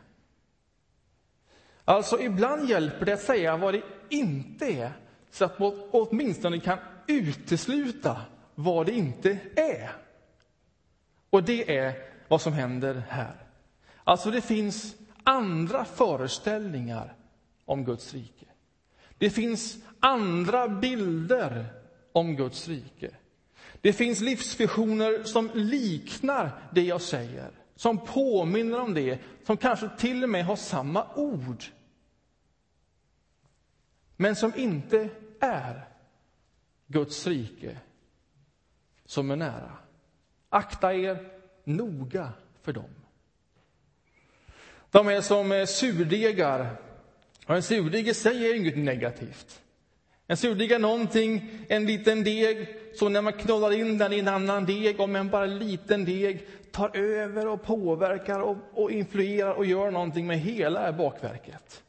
Alltså, 1.84 2.20
ibland 2.20 2.68
hjälper 2.68 3.06
det 3.06 3.12
att 3.12 3.20
säga 3.20 3.56
vad 3.56 3.74
det 3.74 3.82
inte 4.08 4.66
är, 4.66 4.92
så 5.30 5.44
att 5.44 5.58
man 5.58 5.88
åtminstone 5.90 6.60
kan 6.60 6.78
utesluta 7.06 8.20
vad 8.60 8.86
det 8.86 8.92
inte 8.92 9.38
är. 9.56 9.90
Och 11.30 11.44
det 11.44 11.78
är 11.78 11.94
vad 12.28 12.40
som 12.40 12.52
händer 12.52 13.02
här. 13.08 13.36
Alltså, 14.04 14.30
det 14.30 14.40
finns 14.40 14.96
andra 15.22 15.84
föreställningar 15.84 17.14
om 17.64 17.84
Guds 17.84 18.14
rike. 18.14 18.46
Det 19.18 19.30
finns 19.30 19.78
andra 20.00 20.68
bilder 20.68 21.66
om 22.12 22.36
Guds 22.36 22.68
rike. 22.68 23.10
Det 23.80 23.92
finns 23.92 24.20
livsvisioner 24.20 25.24
som 25.24 25.50
liknar 25.54 26.62
det 26.72 26.82
jag 26.82 27.00
säger, 27.00 27.50
som 27.76 27.98
påminner 27.98 28.80
om 28.80 28.94
det, 28.94 29.18
som 29.46 29.56
kanske 29.56 29.88
till 29.98 30.22
och 30.22 30.30
med 30.30 30.44
har 30.44 30.56
samma 30.56 31.06
ord 31.14 31.64
men 34.20 34.36
som 34.36 34.52
inte 34.56 35.08
är 35.40 35.88
Guds 36.86 37.26
rike 37.26 37.78
som 39.08 39.30
är 39.30 39.36
nära. 39.36 39.72
Akta 40.48 40.94
er 40.94 41.30
noga 41.64 42.32
för 42.62 42.72
dem. 42.72 42.90
De 44.90 45.08
är 45.08 45.20
som 45.20 45.52
eh, 45.52 45.66
surdegar. 45.66 46.76
Och 47.46 47.56
en 47.56 47.62
surdeg 47.62 48.08
i 48.08 48.14
sig 48.14 48.50
är 48.50 48.54
inget 48.54 48.78
negativt. 48.78 49.62
En 50.26 50.36
surdeg 50.36 50.72
är 50.72 50.78
någonting, 50.78 51.50
en 51.68 51.86
liten 51.86 52.24
deg, 52.24 52.78
som 52.94 53.12
när 53.12 53.22
man 53.22 53.32
knådar 53.32 53.72
in 53.72 53.98
den 53.98 54.12
i 54.12 54.18
en 54.18 54.28
annan 54.28 54.66
deg, 54.66 55.00
om 55.00 55.16
en 55.16 55.30
bara 55.30 55.46
liten 55.46 56.04
deg 56.04 56.48
tar 56.72 56.96
över 56.96 57.46
och 57.46 57.62
påverkar 57.62 58.40
och, 58.40 58.56
och 58.72 58.90
influerar 58.90 59.52
och 59.52 59.66
gör 59.66 59.90
någonting 59.90 60.26
med 60.26 60.38
hela 60.38 60.92
bakverket. 60.92 61.82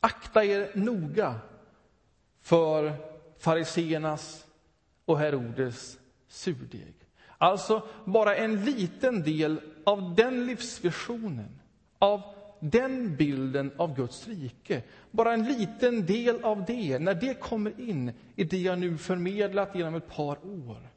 Akta 0.00 0.44
er 0.44 0.70
noga 0.74 1.34
för 2.42 3.07
fariseernas 3.38 4.46
och 5.04 5.18
Herodes 5.18 5.98
surdeg. 6.28 6.94
Alltså 7.38 7.82
bara 8.04 8.36
en 8.36 8.64
liten 8.64 9.22
del 9.22 9.60
av 9.84 10.14
den 10.14 10.46
livsvisionen, 10.46 11.60
av 11.98 12.22
den 12.60 13.16
bilden 13.16 13.72
av 13.76 13.96
Guds 13.96 14.28
rike. 14.28 14.82
Bara 15.10 15.32
en 15.32 15.44
liten 15.44 16.06
del 16.06 16.44
av 16.44 16.64
det, 16.64 16.98
när 16.98 17.14
det 17.14 17.40
kommer 17.40 17.80
in 17.80 18.12
i 18.36 18.44
det 18.44 18.58
jag 18.58 18.78
nu 18.78 18.98
förmedlat 18.98 19.74
genom 19.74 19.94
ett 19.94 20.08
par 20.08 20.46
år, 20.46 20.88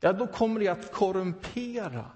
ja, 0.00 0.12
då 0.12 0.26
kommer 0.26 0.60
det 0.60 0.68
att 0.68 0.92
korrumpera 0.92 2.10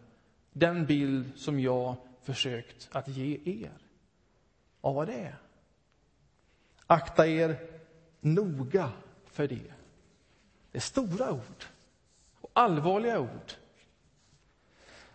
den 0.53 0.87
bild 0.87 1.33
som 1.37 1.61
jag 1.61 1.97
försökt 2.23 2.89
att 2.93 3.09
ge 3.09 3.41
er. 3.45 3.79
av 4.81 4.95
vad 4.95 5.07
det 5.07 5.15
är? 5.15 5.37
Akta 6.87 7.27
er 7.27 7.57
noga 8.21 8.93
för 9.35 9.49
det. 9.49 9.73
Det 10.73 10.79
är 10.79 10.81
stora 10.81 11.33
ord 11.33 11.65
och 12.41 12.51
allvarliga 12.53 13.21
ord. 13.21 13.53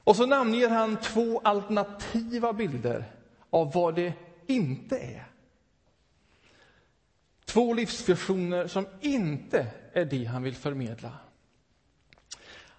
Och 0.04 0.16
så 0.16 0.26
namnger 0.26 0.70
han 0.70 0.98
två 0.98 1.42
alternativa 1.44 2.54
bilder 2.54 3.06
av 3.50 3.72
vad 3.74 3.96
det 3.96 4.14
inte 4.48 4.98
är. 4.98 5.26
Två 7.46 7.74
livsvisioner 7.74 8.68
som 8.68 8.86
inte 9.02 9.68
är 9.94 10.06
det 10.06 10.26
han 10.26 10.44
vill 10.44 10.56
förmedla. 10.56 11.12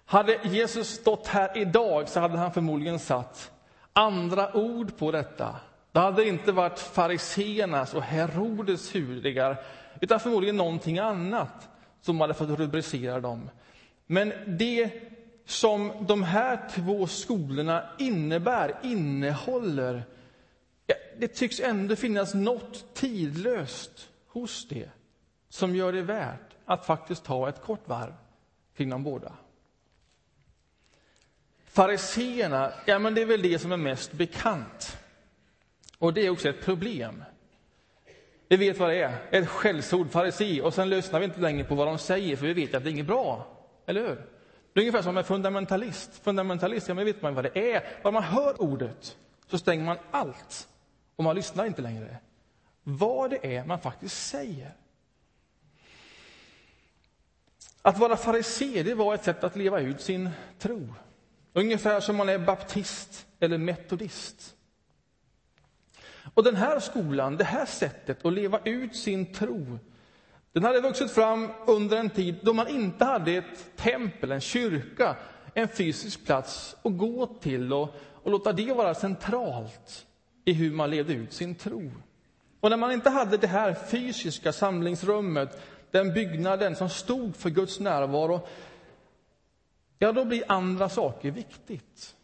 Hade 0.05 0.39
Jesus 0.43 0.89
stått 0.89 1.27
här 1.27 1.57
idag 1.57 2.09
så 2.09 2.19
hade 2.19 2.37
han 2.37 2.53
förmodligen 2.53 2.99
satt 2.99 3.51
andra 3.93 4.55
ord 4.55 4.97
på 4.97 5.11
detta. 5.11 5.55
Det 5.91 5.99
hade 5.99 6.27
inte 6.27 6.51
varit 6.51 6.79
fariseernas 6.79 7.93
och 7.93 8.03
Herodes 8.03 8.95
huvudingar 8.95 9.63
utan 10.01 10.19
förmodligen 10.19 10.57
någonting 10.57 10.99
annat 10.99 11.69
som 12.01 12.21
hade 12.21 12.33
fått 12.33 12.49
rubricera 12.49 13.19
dem. 13.19 13.49
Men 14.05 14.33
det 14.47 14.91
som 15.45 15.91
de 16.07 16.23
här 16.23 16.69
två 16.69 17.07
skolorna 17.07 17.89
innebär, 17.97 18.79
innehåller, 18.83 20.03
det 21.17 21.27
tycks 21.27 21.59
ändå 21.59 21.95
finnas 21.95 22.33
något 22.33 22.93
tidlöst 22.93 24.09
hos 24.27 24.67
det 24.67 24.89
som 25.49 25.75
gör 25.75 25.93
det 25.93 26.01
värt 26.01 26.55
att 26.65 26.85
faktiskt 26.85 27.23
ta 27.23 27.49
ett 27.49 27.61
kort 27.61 27.87
varv 27.87 28.13
kring 28.77 28.89
de 28.89 29.03
båda. 29.03 29.33
Fariseerna, 31.65 32.73
ja 32.85 32.99
men 32.99 33.13
det 33.15 33.21
är 33.21 33.25
väl 33.25 33.41
det 33.41 33.59
som 33.59 33.71
är 33.71 33.77
mest 33.77 34.11
bekant. 34.11 34.97
Och 35.97 36.13
det 36.13 36.25
är 36.25 36.29
också 36.29 36.49
ett 36.49 36.65
problem. 36.65 37.23
Vi 38.51 38.57
vet 38.57 38.77
vad 38.77 38.89
det 38.89 39.01
är, 39.01 39.17
ett 39.31 39.49
skällsord, 39.49 40.11
farisi. 40.11 40.61
och 40.61 40.73
sen 40.73 40.89
lyssnar 40.89 41.19
vi 41.19 41.25
inte 41.25 41.39
längre 41.39 41.63
på 41.63 41.75
vad 41.75 41.87
de 41.87 41.97
säger, 41.97 42.35
för 42.35 42.45
vi 42.45 42.53
vet 42.53 42.75
att 42.75 42.83
det 42.83 42.89
är 42.89 42.91
inget 42.91 43.05
bra. 43.05 43.47
Eller 43.85 44.01
hur? 44.01 44.15
Det 44.73 44.79
är 44.79 44.81
ungefär 44.81 45.01
som 45.01 45.17
en 45.17 45.23
fundamentalist. 45.23 46.23
Fundamentalist, 46.23 46.87
ja 46.87 46.93
men 46.93 47.05
vet 47.05 47.21
man 47.21 47.35
vad 47.35 47.43
det 47.43 47.73
är. 47.73 47.83
Bara 48.03 48.11
man 48.11 48.23
hör 48.23 48.61
ordet 48.61 49.17
så 49.47 49.57
stänger 49.57 49.85
man 49.85 49.97
allt 50.11 50.67
och 51.15 51.23
man 51.23 51.35
lyssnar 51.35 51.65
inte 51.65 51.81
längre. 51.81 52.17
Vad 52.83 53.29
det 53.29 53.55
är 53.55 53.65
man 53.65 53.79
faktiskt 53.79 54.27
säger. 54.27 54.73
Att 57.81 57.97
vara 57.97 58.17
farisé, 58.17 58.83
det 58.83 58.95
var 58.95 59.13
ett 59.13 59.23
sätt 59.23 59.43
att 59.43 59.55
leva 59.55 59.79
ut 59.79 60.01
sin 60.01 60.29
tro. 60.59 60.93
Ungefär 61.53 61.99
som 61.99 62.15
man 62.15 62.29
är 62.29 62.39
baptist 62.39 63.27
eller 63.39 63.57
metodist. 63.57 64.55
Och 66.33 66.43
den 66.43 66.55
här 66.55 66.79
skolan, 66.79 67.37
det 67.37 67.43
här 67.43 67.65
sättet 67.65 68.25
att 68.25 68.33
leva 68.33 68.59
ut 68.65 68.95
sin 68.95 69.33
tro, 69.33 69.79
den 70.53 70.63
hade 70.63 70.81
vuxit 70.81 71.11
fram 71.11 71.51
under 71.67 71.97
en 71.97 72.09
tid 72.09 72.35
då 72.41 72.53
man 72.53 72.67
inte 72.67 73.05
hade 73.05 73.31
ett 73.31 73.75
tempel, 73.75 74.31
en 74.31 74.41
kyrka, 74.41 75.15
en 75.53 75.67
fysisk 75.67 76.25
plats 76.25 76.75
att 76.83 76.97
gå 76.97 77.25
till 77.25 77.73
och, 77.73 77.89
och 78.23 78.31
låta 78.31 78.53
det 78.53 78.73
vara 78.73 78.93
centralt 78.93 80.05
i 80.45 80.53
hur 80.53 80.71
man 80.71 80.89
levde 80.89 81.13
ut 81.13 81.33
sin 81.33 81.55
tro. 81.55 81.91
Och 82.59 82.69
när 82.69 82.77
man 82.77 82.91
inte 82.91 83.09
hade 83.09 83.37
det 83.37 83.47
här 83.47 83.73
fysiska 83.73 84.53
samlingsrummet, 84.53 85.61
den 85.91 86.13
byggnaden 86.13 86.75
som 86.75 86.89
stod 86.89 87.35
för 87.35 87.49
Guds 87.49 87.79
närvaro, 87.79 88.47
ja, 89.97 90.11
då 90.11 90.25
blir 90.25 90.43
andra 90.47 90.89
saker 90.89 91.31
viktigt. 91.31 92.15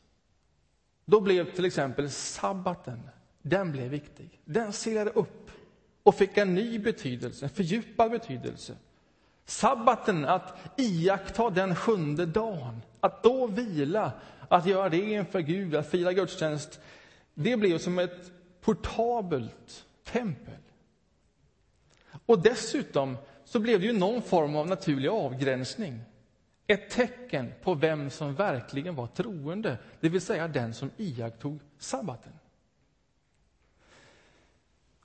Då 1.06 1.22
blev 1.22 1.56
till 1.56 1.66
exempel 1.66 2.10
sabbaten, 2.10 3.10
den 3.50 3.72
blev 3.72 3.90
viktig. 3.90 4.42
Den 4.46 4.74
seglade 4.74 5.12
upp 5.12 5.52
och 6.04 6.16
fick 6.16 6.38
en 6.38 6.56
ny 6.56 6.80
betydelse, 6.80 7.46
en 7.46 7.50
fördjupad 7.50 8.12
betydelse. 8.12 8.76
Sabbaten, 9.46 10.26
att 10.26 10.58
iaktta 10.78 11.50
den 11.50 11.76
sjunde 11.76 12.26
dagen, 12.26 12.82
att 13.00 13.24
då 13.24 13.48
vila, 13.48 14.12
att 14.50 14.66
göra 14.66 14.90
det 14.90 15.12
inför 15.12 15.40
Gud, 15.40 15.76
att 15.76 15.90
fira 15.90 16.14
gudstjänst, 16.14 16.80
det 17.34 17.58
blev 17.58 17.78
som 17.78 18.00
ett 18.00 18.32
portabelt 18.62 19.86
tempel. 20.04 20.54
Och 22.26 22.42
dessutom 22.42 23.18
så 23.46 23.60
blev 23.60 23.80
det 23.80 23.86
ju 23.86 23.94
någon 23.94 24.22
form 24.22 24.56
av 24.56 24.68
naturlig 24.68 25.10
avgränsning. 25.10 26.02
Ett 26.68 26.90
tecken 26.90 27.54
på 27.62 27.74
vem 27.74 28.10
som 28.10 28.36
verkligen 28.36 28.96
var 28.96 29.08
troende, 29.08 29.78
det 30.00 30.10
vill 30.10 30.22
säga 30.22 30.48
den 30.48 30.74
som 30.74 30.92
iakttog 30.98 31.60
sabbaten. 31.78 32.34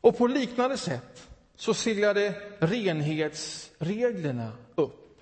Och 0.03 0.19
på 0.19 0.27
liknande 0.27 0.77
sätt 0.77 1.29
så 1.55 1.75
seglade 1.75 2.35
renhetsreglerna 2.59 4.53
upp 4.75 5.21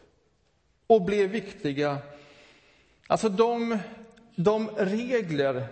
och 0.87 1.03
blev 1.03 1.31
viktiga. 1.31 1.99
Alltså 3.07 3.29
de, 3.29 3.79
de 4.35 4.69
regler 4.69 5.67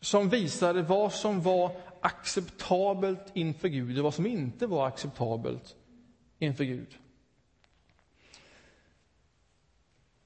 som 0.00 0.28
visade 0.28 0.82
vad 0.82 1.12
som 1.12 1.42
var 1.42 1.72
acceptabelt 2.00 3.26
inför 3.34 3.68
Gud 3.68 3.98
och 3.98 4.04
vad 4.04 4.14
som 4.14 4.26
inte 4.26 4.66
var 4.66 4.86
acceptabelt 4.86 5.76
inför 6.38 6.64
Gud. 6.64 6.98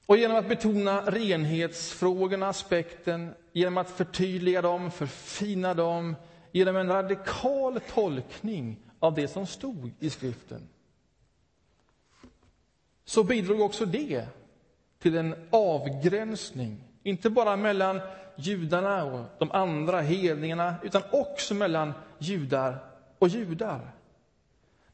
Och 0.07 0.17
genom 0.17 0.37
att 0.37 0.49
betona 0.49 1.11
renhetsfrågorna, 1.11 2.49
aspekten, 2.49 3.35
genom 3.53 3.79
att 3.79 3.91
förtydliga 3.91 4.63
dem, 4.63 4.91
förfina 4.91 5.75
dem, 5.75 6.17
genom 6.53 6.77
en 6.77 6.89
radikal 6.89 7.81
tolkning 7.95 8.77
av 8.99 9.15
det 9.15 9.29
som 9.29 9.47
stod 9.47 9.91
i 9.99 10.11
skriften, 10.11 10.69
så 13.05 13.25
bidrog 13.25 13.61
också 13.61 13.87
det 13.87 14.27
till 14.99 15.17
en 15.17 15.35
avgränsning, 15.51 16.85
inte 17.03 17.31
bara 17.31 17.57
mellan 17.57 18.01
judarna 18.37 19.05
och 19.05 19.25
de 19.39 19.51
andra 19.53 20.01
hedningarna, 20.01 20.75
utan 20.83 21.03
också 21.13 21.55
mellan 21.55 21.93
judar 22.19 22.79
och 23.19 23.29
judar. 23.29 23.91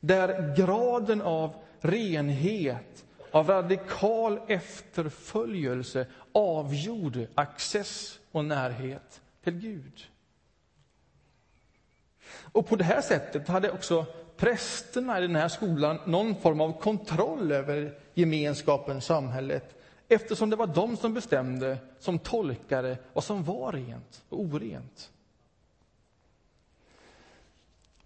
Där 0.01 0.57
graden 0.57 1.23
av 1.23 1.55
renhet, 1.81 3.05
av 3.31 3.49
radikal 3.49 4.41
efterföljelse 4.47 6.07
avgjorde 6.33 7.29
access 7.35 8.19
och 8.33 8.45
närhet 8.45 9.21
till 9.45 9.59
Gud. 9.59 10.07
Och 12.53 12.67
på 12.67 12.77
det 12.77 12.85
här 12.85 13.01
sättet 13.01 13.49
hade 13.49 13.71
också 13.71 14.07
prästerna 14.37 15.19
i 15.19 15.23
den 15.23 15.37
här 15.37 15.49
skolan 15.49 15.99
någon 16.07 16.35
form 16.35 16.61
av 16.61 16.81
kontroll 16.81 17.53
över 17.53 17.99
gemenskapen, 18.15 19.01
samhället 19.01 19.75
eftersom 20.09 20.51
det 20.51 20.57
var 20.57 20.67
de 20.67 20.97
som 20.97 21.15
bestämde, 21.15 21.79
som 21.99 22.19
tolkade 22.19 22.99
vad 23.13 23.25
som 23.25 23.45
var 23.45 23.73
rent 23.73 24.25
och 24.29 24.41
orent. 24.41 25.11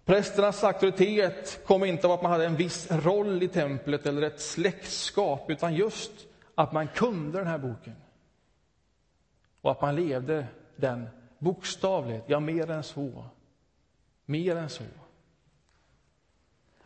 Prästernas 0.05 0.63
auktoritet 0.63 1.65
kom 1.65 1.83
inte 1.83 2.07
av 2.07 2.13
att 2.13 2.21
man 2.21 2.31
hade 2.31 2.45
en 2.45 2.55
viss 2.55 2.91
roll 2.91 3.43
i 3.43 3.47
templet 3.47 4.05
eller 4.05 4.21
ett 4.21 4.41
släktskap, 4.41 5.49
utan 5.49 5.75
just 5.75 6.11
att 6.55 6.71
man 6.73 6.87
kunde 6.87 7.37
den 7.37 7.47
här 7.47 7.57
boken. 7.57 7.95
Och 9.61 9.71
att 9.71 9.81
man 9.81 9.95
levde 9.95 10.47
den 10.75 11.09
bokstavligt, 11.39 12.23
ja, 12.27 12.39
mer 12.39 12.71
än 12.71 12.83
så. 12.83 13.25
Mer 14.25 14.55
än 14.55 14.69
så. 14.69 14.83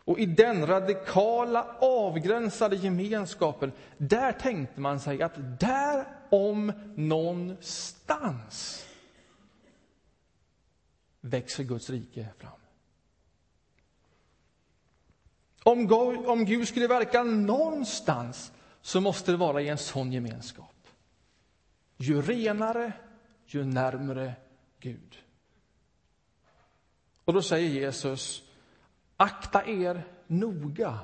Och 0.08 0.18
i 0.18 0.26
den 0.26 0.66
radikala, 0.66 1.76
avgränsade 1.80 2.76
gemenskapen, 2.76 3.72
där 3.98 4.32
tänkte 4.32 4.80
man 4.80 5.00
sig 5.00 5.22
att 5.22 5.60
där 5.60 6.04
om 6.30 6.72
någonstans 6.96 8.86
växer 11.20 11.64
Guds 11.64 11.90
rike 11.90 12.28
fram. 12.38 12.52
Om, 15.62 15.92
om 16.26 16.44
Gud 16.44 16.68
skulle 16.68 16.86
verka 16.86 17.22
någonstans 17.22 18.52
så 18.82 19.00
måste 19.00 19.30
det 19.30 19.36
vara 19.36 19.62
i 19.62 19.68
en 19.68 19.78
sån 19.78 20.12
gemenskap. 20.12 20.88
Ju 21.96 22.22
renare, 22.22 22.92
ju 23.46 23.64
närmre 23.64 24.34
Gud. 24.80 25.16
Och 27.28 27.34
då 27.34 27.42
säger 27.42 27.70
Jesus, 27.70 28.42
akta 29.16 29.66
er 29.66 30.02
noga 30.26 30.98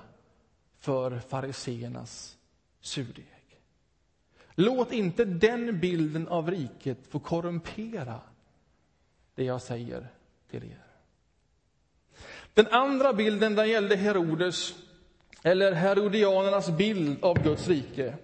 för 0.79 1.19
fariseernas 1.19 2.37
surdeg. 2.81 3.61
Låt 4.55 4.93
inte 4.93 5.25
den 5.25 5.81
bilden 5.81 6.29
av 6.29 6.51
riket 6.51 6.99
få 7.09 7.19
korrumpera 7.19 8.21
det 9.35 9.45
jag 9.45 9.63
säger 9.63 10.09
till 10.51 10.65
er. 10.65 10.85
Den 12.55 12.67
andra 12.67 13.13
bilden 13.13 13.55
den 13.55 13.69
gällde 13.69 13.97
Herodes, 13.97 14.75
eller 15.43 15.73
herodianernas 15.73 16.71
bild 16.71 17.25
av 17.25 17.43
Guds 17.43 17.69
rike. 17.69 18.15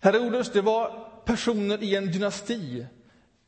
Herodes 0.00 0.52
det 0.52 0.62
var 0.62 1.10
personer 1.24 1.82
i 1.82 1.96
en 1.96 2.12
dynasti 2.12 2.86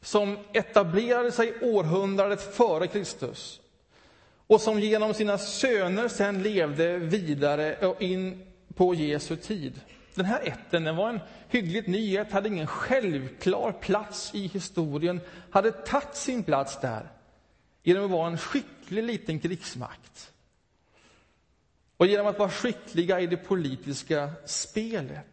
som 0.00 0.38
etablerade 0.52 1.32
sig 1.32 1.54
århundradet 1.62 2.54
före 2.56 2.86
Kristus 2.86 3.60
och 4.46 4.60
som 4.60 4.80
genom 4.80 5.14
sina 5.14 5.38
söner 5.38 6.08
sen 6.08 6.42
levde 6.42 6.98
vidare 6.98 7.94
in 7.98 8.46
på 8.74 8.94
Jesu 8.94 9.36
tid. 9.36 9.80
Den 10.14 10.24
här 10.24 10.40
ätten 10.44 10.84
den 10.84 10.96
var 10.96 11.08
en 11.08 11.20
hyggligt 11.48 11.86
ny 11.86 12.18
hade 12.18 12.48
ingen 12.48 12.66
självklar 12.66 13.72
plats 13.72 14.34
i 14.34 14.46
historien, 14.46 15.20
hade 15.50 15.72
tagit 15.72 16.14
sin 16.14 16.42
plats 16.42 16.80
där 16.80 17.08
genom 17.82 18.04
att 18.04 18.10
vara 18.10 18.28
en 18.28 18.38
skicklig 18.38 19.02
liten 19.02 19.40
krigsmakt. 19.40 20.32
Och 21.96 22.06
genom 22.06 22.26
att 22.26 22.38
vara 22.38 22.50
skickliga 22.50 23.20
i 23.20 23.26
det 23.26 23.36
politiska 23.36 24.30
spelet. 24.46 25.26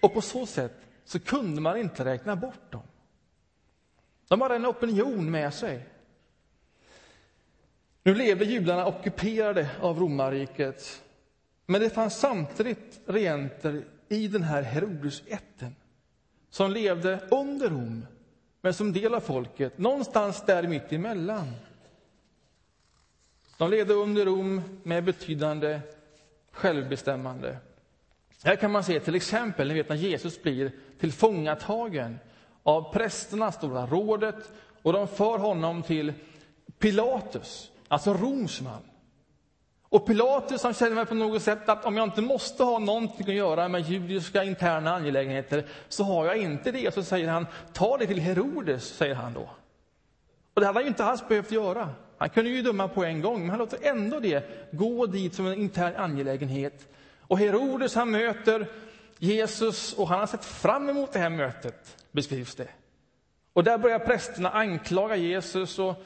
Och 0.00 0.14
på 0.14 0.20
så 0.20 0.46
sätt 0.46 0.76
så 1.04 1.20
kunde 1.20 1.60
man 1.60 1.76
inte 1.76 2.04
räkna 2.04 2.36
bort 2.36 2.72
dem. 2.72 2.82
De 4.28 4.40
hade 4.40 4.54
en 4.54 4.66
opinion 4.66 5.30
med 5.30 5.54
sig. 5.54 5.86
Nu 8.02 8.14
levde 8.14 8.44
judarna 8.44 8.86
ockuperade 8.86 9.70
av 9.80 9.98
romarriket. 9.98 11.02
Men 11.66 11.80
det 11.80 11.90
fanns 11.90 12.20
samtidigt 12.20 13.00
regenter 13.06 13.84
i 14.08 14.28
den 14.28 14.42
här 14.42 14.62
Herodesätten 14.62 15.74
som 16.50 16.70
levde 16.70 17.18
under 17.30 17.68
Rom, 17.68 18.06
men 18.60 18.74
som 18.74 18.92
del 18.92 19.14
av 19.14 19.20
folket, 19.20 19.78
någonstans 19.78 20.42
där 20.46 20.62
mitt 20.62 20.92
emellan. 20.92 21.52
De 23.58 23.70
levde 23.70 23.94
under 23.94 24.26
Rom 24.26 24.62
med 24.82 25.04
betydande 25.04 25.80
självbestämmande. 26.50 27.56
Här 28.44 28.56
kan 28.56 28.70
man 28.72 28.84
se 28.84 29.00
till 29.00 29.14
exempel 29.14 29.68
ni 29.68 29.74
vet, 29.74 29.88
när 29.88 29.96
Jesus 29.96 30.42
blir 30.42 30.72
tillfångatagen 31.00 32.18
av 32.62 32.92
prästerna, 32.92 33.52
Stora 33.52 33.86
rådet, 33.86 34.52
och 34.82 34.92
de 34.92 35.08
för 35.08 35.38
honom 35.38 35.82
till 35.82 36.12
Pilatus, 36.78 37.70
alltså 37.88 38.14
Romsman. 38.14 38.82
Och 39.92 40.06
Pilatus 40.06 40.62
han 40.62 40.74
känner 40.74 41.04
på 41.04 41.14
något 41.14 41.42
sätt 41.42 41.68
att 41.68 41.84
om 41.84 41.96
jag 41.96 42.06
inte 42.06 42.22
måste 42.22 42.62
ha 42.62 42.78
någonting 42.78 43.28
att 43.28 43.34
göra 43.34 43.68
med 43.68 43.90
judiska 43.90 44.44
interna 44.44 44.94
angelägenheter 44.94 45.66
så 45.88 46.04
har 46.04 46.26
jag 46.26 46.36
inte 46.36 46.72
det. 46.72 46.94
Så 46.94 47.02
säger 47.02 47.28
han, 47.28 47.46
ta 47.72 47.98
det 47.98 48.06
till 48.06 48.20
Herodes, 48.20 48.84
säger 48.84 49.14
han 49.14 49.32
då. 49.32 49.50
Och 50.54 50.60
det 50.60 50.66
hade 50.66 50.78
han 50.78 50.84
ju 50.84 50.88
inte 50.88 51.04
alls 51.04 51.28
behövt 51.28 51.50
göra. 51.50 51.88
Han 52.18 52.30
kunde 52.30 52.50
ju 52.50 52.62
döma 52.62 52.88
på 52.88 53.04
en 53.04 53.22
gång, 53.22 53.40
men 53.40 53.50
han 53.50 53.58
låter 53.58 53.78
ändå 53.82 54.20
det 54.20 54.70
gå 54.72 55.06
dit 55.06 55.34
som 55.34 55.46
en 55.46 55.60
intern 55.60 55.96
angelägenhet. 55.96 56.88
Och 57.20 57.38
Herodes 57.38 57.94
han 57.94 58.10
möter 58.10 58.66
Jesus 59.22 59.92
och 59.92 60.08
han 60.08 60.18
har 60.18 60.26
sett 60.26 60.44
fram 60.44 60.88
emot 60.88 61.12
det 61.12 61.18
här 61.18 61.30
mötet, 61.30 61.96
beskrivs 62.12 62.54
det. 62.54 62.68
Och 63.52 63.64
där 63.64 63.78
börjar 63.78 63.98
prästerna 63.98 64.50
anklaga 64.50 65.16
Jesus 65.16 65.78
och 65.78 66.04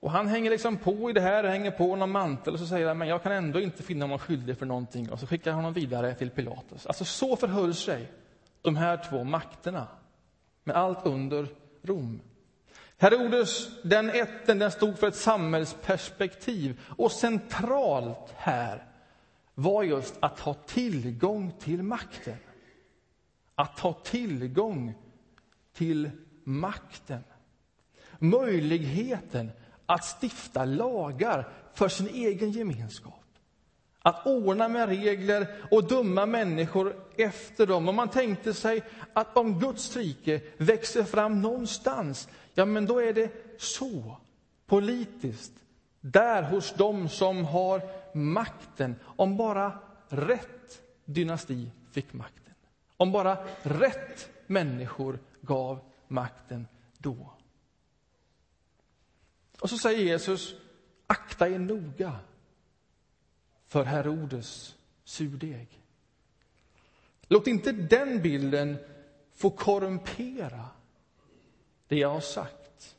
och 0.00 0.10
han 0.12 0.28
hänger 0.28 0.50
liksom 0.50 0.76
på 0.76 1.10
i 1.10 1.12
det 1.12 1.20
här, 1.20 1.44
hänger 1.44 1.70
på 1.70 1.96
någon 1.96 2.10
mantel 2.10 2.54
och 2.54 2.60
så 2.60 2.66
säger 2.66 2.86
han, 2.86 2.98
men 2.98 3.08
jag 3.08 3.22
kan 3.22 3.32
ändå 3.32 3.60
inte 3.60 3.82
finna 3.82 4.04
honom 4.04 4.18
skyldig 4.18 4.58
för 4.58 4.66
någonting. 4.66 5.10
Och 5.10 5.20
så 5.20 5.26
skickar 5.26 5.50
han 5.50 5.58
honom 5.58 5.72
vidare 5.72 6.14
till 6.14 6.30
Pilatus. 6.30 6.86
Alltså 6.86 7.04
så 7.04 7.36
förhöll 7.36 7.74
sig 7.74 8.12
de 8.62 8.76
här 8.76 9.04
två 9.10 9.24
makterna 9.24 9.86
med 10.64 10.76
allt 10.76 11.06
under 11.06 11.48
Rom. 11.82 12.20
Herodes, 12.98 13.82
den 13.82 14.10
ätten, 14.10 14.58
den 14.58 14.70
stod 14.70 14.98
för 14.98 15.08
ett 15.08 15.16
samhällsperspektiv. 15.16 16.80
Och 16.96 17.12
centralt 17.12 18.34
här 18.36 18.84
var 19.54 19.82
just 19.82 20.14
att 20.20 20.40
ha 20.40 20.54
tillgång 20.54 21.52
till 21.58 21.82
makten. 21.82 22.38
Att 23.58 23.78
ha 23.80 23.92
tillgång 23.92 24.94
till 25.72 26.10
makten. 26.44 27.24
Möjligheten 28.18 29.50
att 29.86 30.04
stifta 30.22 30.64
lagar 30.64 31.48
för 31.74 31.88
sin 31.88 32.08
egen 32.08 32.50
gemenskap. 32.50 33.22
Att 33.98 34.26
ordna 34.26 34.68
med 34.68 34.88
regler 34.88 35.46
och 35.70 35.88
döma 35.88 36.26
människor 36.26 36.96
efter 37.16 37.66
dem. 37.66 37.88
Och 37.88 37.94
man 37.94 38.08
tänkte 38.08 38.54
sig 38.54 38.82
att 39.12 39.36
om 39.36 39.58
Guds 39.58 39.96
rike 39.96 40.40
växer 40.56 41.02
fram 41.02 41.42
någonstans, 41.42 42.28
ja, 42.54 42.64
men 42.64 42.86
då 42.86 42.98
är 42.98 43.12
det 43.12 43.32
så, 43.58 44.16
politiskt, 44.66 45.52
där 46.00 46.42
hos 46.42 46.74
dem 46.74 47.08
som 47.08 47.44
har 47.44 47.82
makten. 48.14 48.96
Om 49.02 49.36
bara 49.36 49.72
rätt 50.08 50.82
dynasti 51.04 51.70
fick 51.92 52.12
makten. 52.12 52.45
Om 52.96 53.12
bara 53.12 53.38
rätt 53.62 54.30
människor 54.46 55.18
gav 55.40 55.80
makten 56.08 56.66
då. 56.98 57.32
Och 59.60 59.70
så 59.70 59.78
säger 59.78 60.04
Jesus, 60.04 60.54
akta 61.06 61.48
er 61.48 61.58
noga 61.58 62.16
för 63.66 63.84
Herodes 63.84 64.76
surdeg. 65.04 65.68
Låt 67.22 67.46
inte 67.46 67.72
den 67.72 68.22
bilden 68.22 68.76
få 69.34 69.50
korrumpera 69.50 70.68
det 71.88 71.96
jag 71.96 72.10
har 72.10 72.20
sagt. 72.20 72.96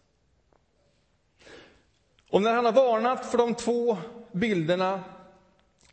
Och 2.30 2.42
när 2.42 2.54
han 2.54 2.66
har 2.66 2.72
varnat 2.72 3.26
för 3.26 3.38
de 3.38 3.56
två 3.56 3.98
bilderna, 4.32 5.04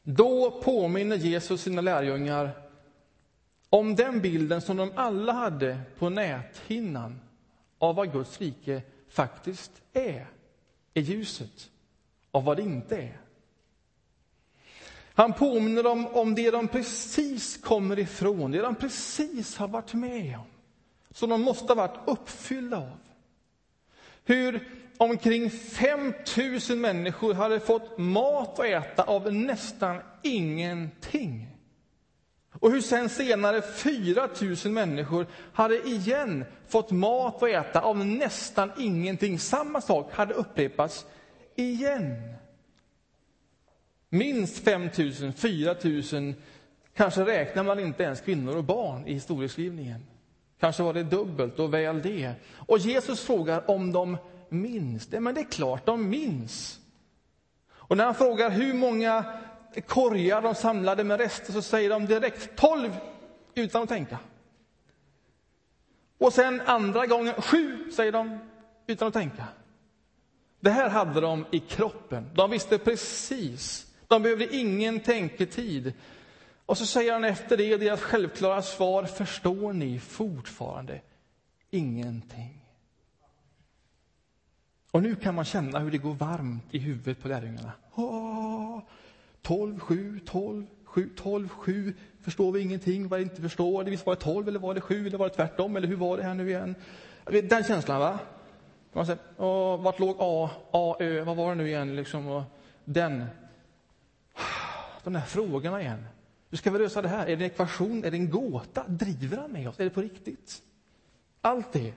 då 0.03 0.61
påminner 0.61 1.17
Jesus 1.17 1.63
sina 1.63 1.81
lärjungar 1.81 2.64
om 3.75 3.95
den 3.95 4.21
bilden 4.21 4.61
som 4.61 4.77
de 4.77 4.93
alla 4.95 5.33
hade 5.33 5.81
på 5.99 6.09
näthinnan 6.09 7.21
av 7.79 7.95
vad 7.95 8.13
Guds 8.13 8.41
rike 8.41 8.83
faktiskt 9.09 9.73
är 9.93 10.27
är 10.95 11.01
ljuset 11.01 11.71
av 12.31 12.45
vad 12.45 12.57
det 12.57 12.63
inte 12.63 12.97
är. 12.97 13.21
Han 15.15 15.33
påminner 15.33 15.83
dem 15.83 16.07
om 16.07 16.35
det 16.35 16.51
de 16.51 16.69
precis 16.69 17.57
kommer 17.63 17.99
ifrån, 17.99 18.51
det 18.51 18.61
de 18.61 18.75
precis 18.75 19.57
har 19.57 19.69
varit 19.69 19.95
med 19.95 20.39
om, 20.39 20.47
som 21.11 21.31
de 21.31 21.43
måste 21.43 21.67
ha 21.67 21.75
varit 21.75 22.09
uppfyllda 22.09 22.77
av. 22.77 22.99
Hur 24.25 24.69
omkring 24.97 25.51
5 25.51 26.15
000 26.71 26.79
människor 26.79 27.35
hade 27.35 27.61
fått 27.61 27.99
mat 27.99 28.59
att 28.59 28.67
äta 28.67 29.03
av 29.03 29.33
nästan 29.33 30.01
ingenting. 30.23 31.54
Och 32.65 32.71
hur 32.71 32.81
sen 32.81 33.09
senare 33.09 33.63
4 33.63 34.29
000 34.65 34.73
människor 34.73 35.27
hade 35.53 35.89
igen 35.89 36.45
fått 36.69 36.91
mat 36.91 37.43
att 37.43 37.49
äta 37.49 37.81
av 37.81 38.07
nästan 38.07 38.73
ingenting. 38.79 39.39
Samma 39.39 39.81
sak 39.81 40.13
hade 40.13 40.35
upprepats 40.35 41.07
igen. 41.57 42.35
Minst 44.09 44.65
5 44.65 44.89
000, 44.99 45.33
4 45.33 45.75
000, 46.13 46.35
kanske 46.95 47.25
räknar 47.25 47.63
man 47.63 47.79
inte 47.79 48.03
ens 48.03 48.21
kvinnor 48.21 48.57
och 48.57 48.65
barn 48.65 49.07
i 49.07 49.15
historieskrivningen. 49.15 50.07
Kanske 50.61 50.83
var 50.83 50.95
det 50.95 51.03
dubbelt 51.03 51.59
och 51.59 51.75
väl 51.75 52.03
det. 52.03 52.33
Och 52.55 52.79
Jesus 52.79 53.21
frågar 53.21 53.71
om 53.71 53.93
de 53.93 54.17
minns 54.49 55.07
det. 55.07 55.21
Men 55.21 55.35
det 55.35 55.41
är 55.41 55.51
klart 55.51 55.87
de 55.87 56.09
minns. 56.09 56.81
Och 57.73 57.97
när 57.97 58.05
han 58.05 58.15
frågar 58.15 58.51
hur 58.51 58.75
många 58.75 59.25
korgar 59.81 60.43
de 60.43 60.55
samlade 60.55 61.05
med 61.05 61.21
rester 61.21 61.53
så 61.53 61.63
säger 61.63 61.91
de 61.91 62.07
direkt 62.07 62.57
tolv 62.57 62.97
utan 63.55 63.83
att 63.83 63.89
tänka. 63.89 64.19
Och 66.19 66.33
sen 66.33 66.61
andra 66.61 67.07
gången 67.07 67.35
sju, 67.35 67.91
säger 67.91 68.13
de 68.13 68.39
utan 68.87 69.09
att 69.09 69.15
tänka. 69.15 69.45
Det 70.61 70.71
här 70.71 70.89
hade 70.89 71.21
de 71.21 71.47
i 71.51 71.61
kroppen. 71.61 72.31
De 72.35 72.51
visste 72.51 72.79
precis. 72.79 73.87
De 74.09 74.23
behövde 74.23 74.57
ingen 74.57 75.01
tänketid. 75.01 75.93
Och 76.67 76.79
så 76.79 76.87
säger 76.87 77.13
han 77.13 77.25
efter 77.25 77.57
det, 77.57 77.77
deras 77.77 78.01
självklara 78.01 78.63
svar, 78.63 79.05
förstår 79.05 79.73
ni 79.73 80.01
fortfarande 80.01 81.01
ingenting? 81.71 82.61
Och 84.91 85.03
nu 85.03 85.17
kan 85.17 85.35
man 85.35 85.45
känna 85.45 85.79
hur 85.79 85.91
det 85.91 85.99
går 85.99 86.15
varmt 86.15 86.65
i 86.71 86.79
huvudet 86.79 87.23
på 87.23 87.29
lärjungarna. 87.29 87.73
12, 89.45 89.81
7, 89.81 90.21
12, 90.27 90.67
7, 90.85 91.11
12, 91.17 91.49
7. 91.49 91.95
Förstår 92.21 92.53
vi 92.53 92.61
ingenting? 92.61 93.09
Vad 93.09 93.21
inte 93.21 93.43
förstår? 93.43 93.85
Visst 93.85 94.07
var 94.07 94.15
det 94.15 94.21
12 94.21 94.49
eller 94.49 94.59
var 94.59 94.75
det 94.75 94.81
7 94.81 95.07
eller 95.07 95.19
var 95.19 95.29
det 95.29 95.35
tvärtom? 95.35 95.77
Eller 95.77 95.89
hur 95.89 95.97
var 95.97 96.17
det 96.17 96.23
här 96.23 96.35
nu 96.35 96.49
igen? 96.49 96.75
Den 97.25 97.65
känslan, 97.65 98.01
va? 98.01 98.19
Man 98.93 99.07
säger, 99.07 99.21
åh, 99.37 99.83
vart 99.83 99.99
låg 99.99 100.17
A, 100.19 100.51
A, 100.71 100.97
Ö, 101.01 101.25
vad 101.25 101.37
var 101.37 101.49
det 101.49 101.55
nu 101.55 101.69
igen? 101.69 101.97
Liksom, 101.97 102.29
och 102.29 102.43
den. 102.85 103.25
de 105.05 105.13
där 105.13 105.21
frågorna 105.21 105.81
igen. 105.81 106.05
Hur 106.51 106.59
ska 106.59 106.71
vi 106.71 106.79
lösa 106.79 107.03
det 107.03 107.09
här? 107.09 107.27
Är 107.27 107.37
det 107.37 107.45
en 107.45 107.51
ekvation? 107.51 108.05
Är 108.05 108.11
det 108.11 108.17
en 108.17 108.31
gåta? 108.31 108.85
Driver 108.89 109.37
han 109.37 109.53
med 109.53 109.69
oss? 109.69 109.81
Är 109.81 109.85
det 109.85 109.91
på 109.91 110.01
riktigt? 110.01 110.63
Allt 111.41 111.73
det. 111.73 111.95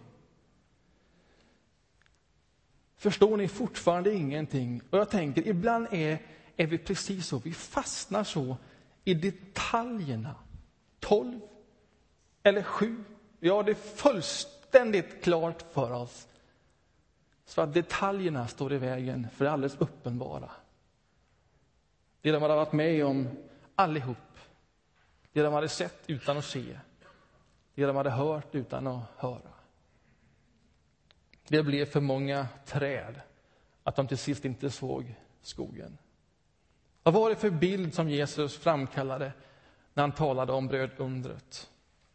Förstår 2.98 3.38
ni 3.38 3.48
fortfarande 3.48 4.14
ingenting? 4.14 4.82
Och 4.90 4.98
jag 4.98 5.10
tänker, 5.10 5.48
ibland 5.48 5.88
är, 5.92 6.20
är 6.58 6.68
vi 6.68 6.78
precis 6.78 7.28
så. 7.28 7.38
Vi 7.40 7.54
fastnar 7.54 8.24
så 8.24 8.58
i 9.04 9.14
detaljerna. 9.14 10.36
Tolv 11.00 11.40
eller 12.44 12.64
sju. 12.64 13.04
Vi 13.40 13.50
har 13.50 13.64
det 13.64 13.76
fullständigt 13.76 15.24
klart 15.24 15.62
för 15.72 15.92
oss. 15.92 16.28
Så 17.46 17.62
att 17.62 17.74
detaljerna 17.74 18.48
står 18.48 18.74
i 18.74 18.78
vägen 18.78 19.28
för 19.36 19.46
det 19.46 19.52
alldeles 19.52 19.76
uppenbara. 19.78 20.52
Det 22.22 22.32
de 22.32 22.42
hade 22.42 22.56
varit 22.56 22.74
med 22.74 23.06
om 23.06 23.30
allihop. 23.76 24.18
Det 25.34 25.42
de 25.42 25.54
hade 25.54 25.70
sett 25.70 26.04
utan 26.08 26.38
att 26.38 26.46
se. 26.46 26.80
Det 27.76 27.86
de 27.86 27.96
hade 27.96 28.10
hört 28.10 28.56
utan 28.56 28.88
att 28.88 29.04
höra. 29.18 29.52
Det 31.48 31.64
blev 31.64 31.86
för 31.86 32.02
många 32.02 32.48
träd 32.66 33.22
att 33.84 33.96
de 33.96 34.08
till 34.08 34.18
sist 34.18 34.46
inte 34.46 34.72
såg 34.72 35.16
skogen. 35.42 35.98
Vad 37.08 37.14
var 37.14 37.30
det 37.30 37.36
för 37.36 37.50
bild 37.50 37.94
som 37.94 38.10
Jesus 38.10 38.58
framkallade 38.58 39.32
när 39.94 40.04
han 40.04 40.12
talade 40.12 40.54
om 40.54 40.68
brödundret? 40.68 41.70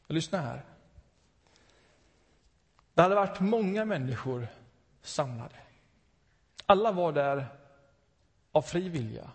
Lyssna 0.06 0.38
här. 0.38 0.64
Det 2.94 3.02
hade 3.02 3.14
varit 3.14 3.40
många 3.40 3.84
människor 3.84 4.46
samlade. 5.02 5.54
Alla 6.66 6.92
var 6.92 7.12
där 7.12 7.46
av 8.52 8.62
fri 8.62 8.88
vilja. 8.88 9.30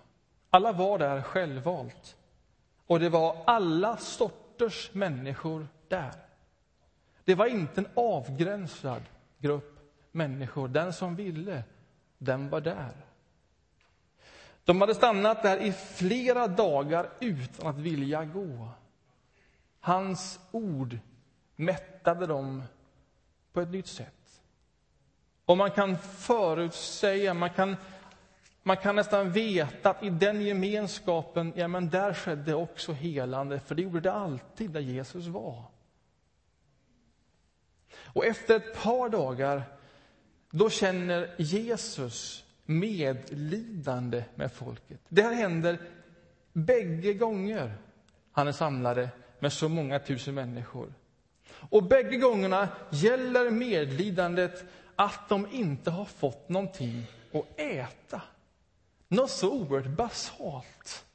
Alla 0.49 0.71
var 0.71 0.99
där 0.99 1.21
självvalt. 1.21 2.17
Och 2.87 2.99
det 2.99 3.09
var 3.09 3.43
alla 3.47 3.97
sorters 3.97 4.93
människor 4.93 5.67
där. 5.87 6.13
Det 7.25 7.35
var 7.35 7.45
inte 7.45 7.81
en 7.81 7.87
avgränsad 7.93 9.01
grupp 9.37 9.79
människor. 10.11 10.67
Den 10.67 10.93
som 10.93 11.15
ville, 11.15 11.63
den 12.17 12.49
var 12.49 12.61
där. 12.61 13.07
De 14.67 14.81
hade 14.81 14.95
stannat 14.95 15.43
där 15.43 15.57
i 15.57 15.71
flera 15.71 16.47
dagar 16.47 17.09
utan 17.19 17.67
att 17.67 17.77
vilja 17.77 18.25
gå. 18.25 18.69
Hans 19.79 20.39
ord 20.51 20.97
mättade 21.55 22.25
dem 22.25 22.63
på 23.53 23.61
ett 23.61 23.69
nytt 23.69 23.87
sätt. 23.87 24.41
Och 25.45 25.57
man 25.57 25.71
kan 25.71 25.97
förutsäga, 25.97 27.33
man 27.33 27.49
kan, 27.49 27.75
man 28.63 28.77
kan 28.77 28.95
nästan 28.95 29.31
veta 29.31 29.89
att 29.89 30.03
i 30.03 30.09
den 30.09 30.41
gemenskapen, 30.41 31.53
ja 31.55 31.67
men 31.67 31.89
där 31.89 32.13
skedde 32.13 32.55
också 32.55 32.91
helande, 32.91 33.59
för 33.59 33.75
det 33.75 33.81
gjorde 33.81 33.99
det 33.99 34.13
alltid 34.13 34.71
där 34.71 34.79
Jesus 34.79 35.27
var. 35.27 35.63
Och 38.03 38.25
efter 38.25 38.55
ett 38.55 38.83
par 38.83 39.09
dagar, 39.09 39.63
då 40.51 40.69
känner 40.69 41.35
Jesus 41.37 42.43
medlidande 42.67 44.23
med 44.35 44.51
folket. 44.51 44.99
Det 45.09 45.21
här 45.21 45.33
händer 45.33 45.79
bägge 46.53 47.13
gånger 47.13 47.77
han 48.31 48.47
är 48.47 48.51
samlade 48.51 49.09
med 49.39 49.53
så 49.53 49.69
många 49.69 49.99
tusen 49.99 50.35
människor. 50.35 50.93
Och 51.49 51.83
bägge 51.83 52.17
gångerna 52.17 52.69
gäller 52.89 53.49
medlidandet 53.49 54.63
att 54.95 55.29
de 55.29 55.47
inte 55.51 55.91
har 55.91 56.05
fått 56.05 56.49
någonting 56.49 57.03
att 57.33 57.59
äta. 57.59 58.21
Något 59.07 59.31
så 59.31 59.51
oerhört 59.51 59.97
basalt 59.97 61.05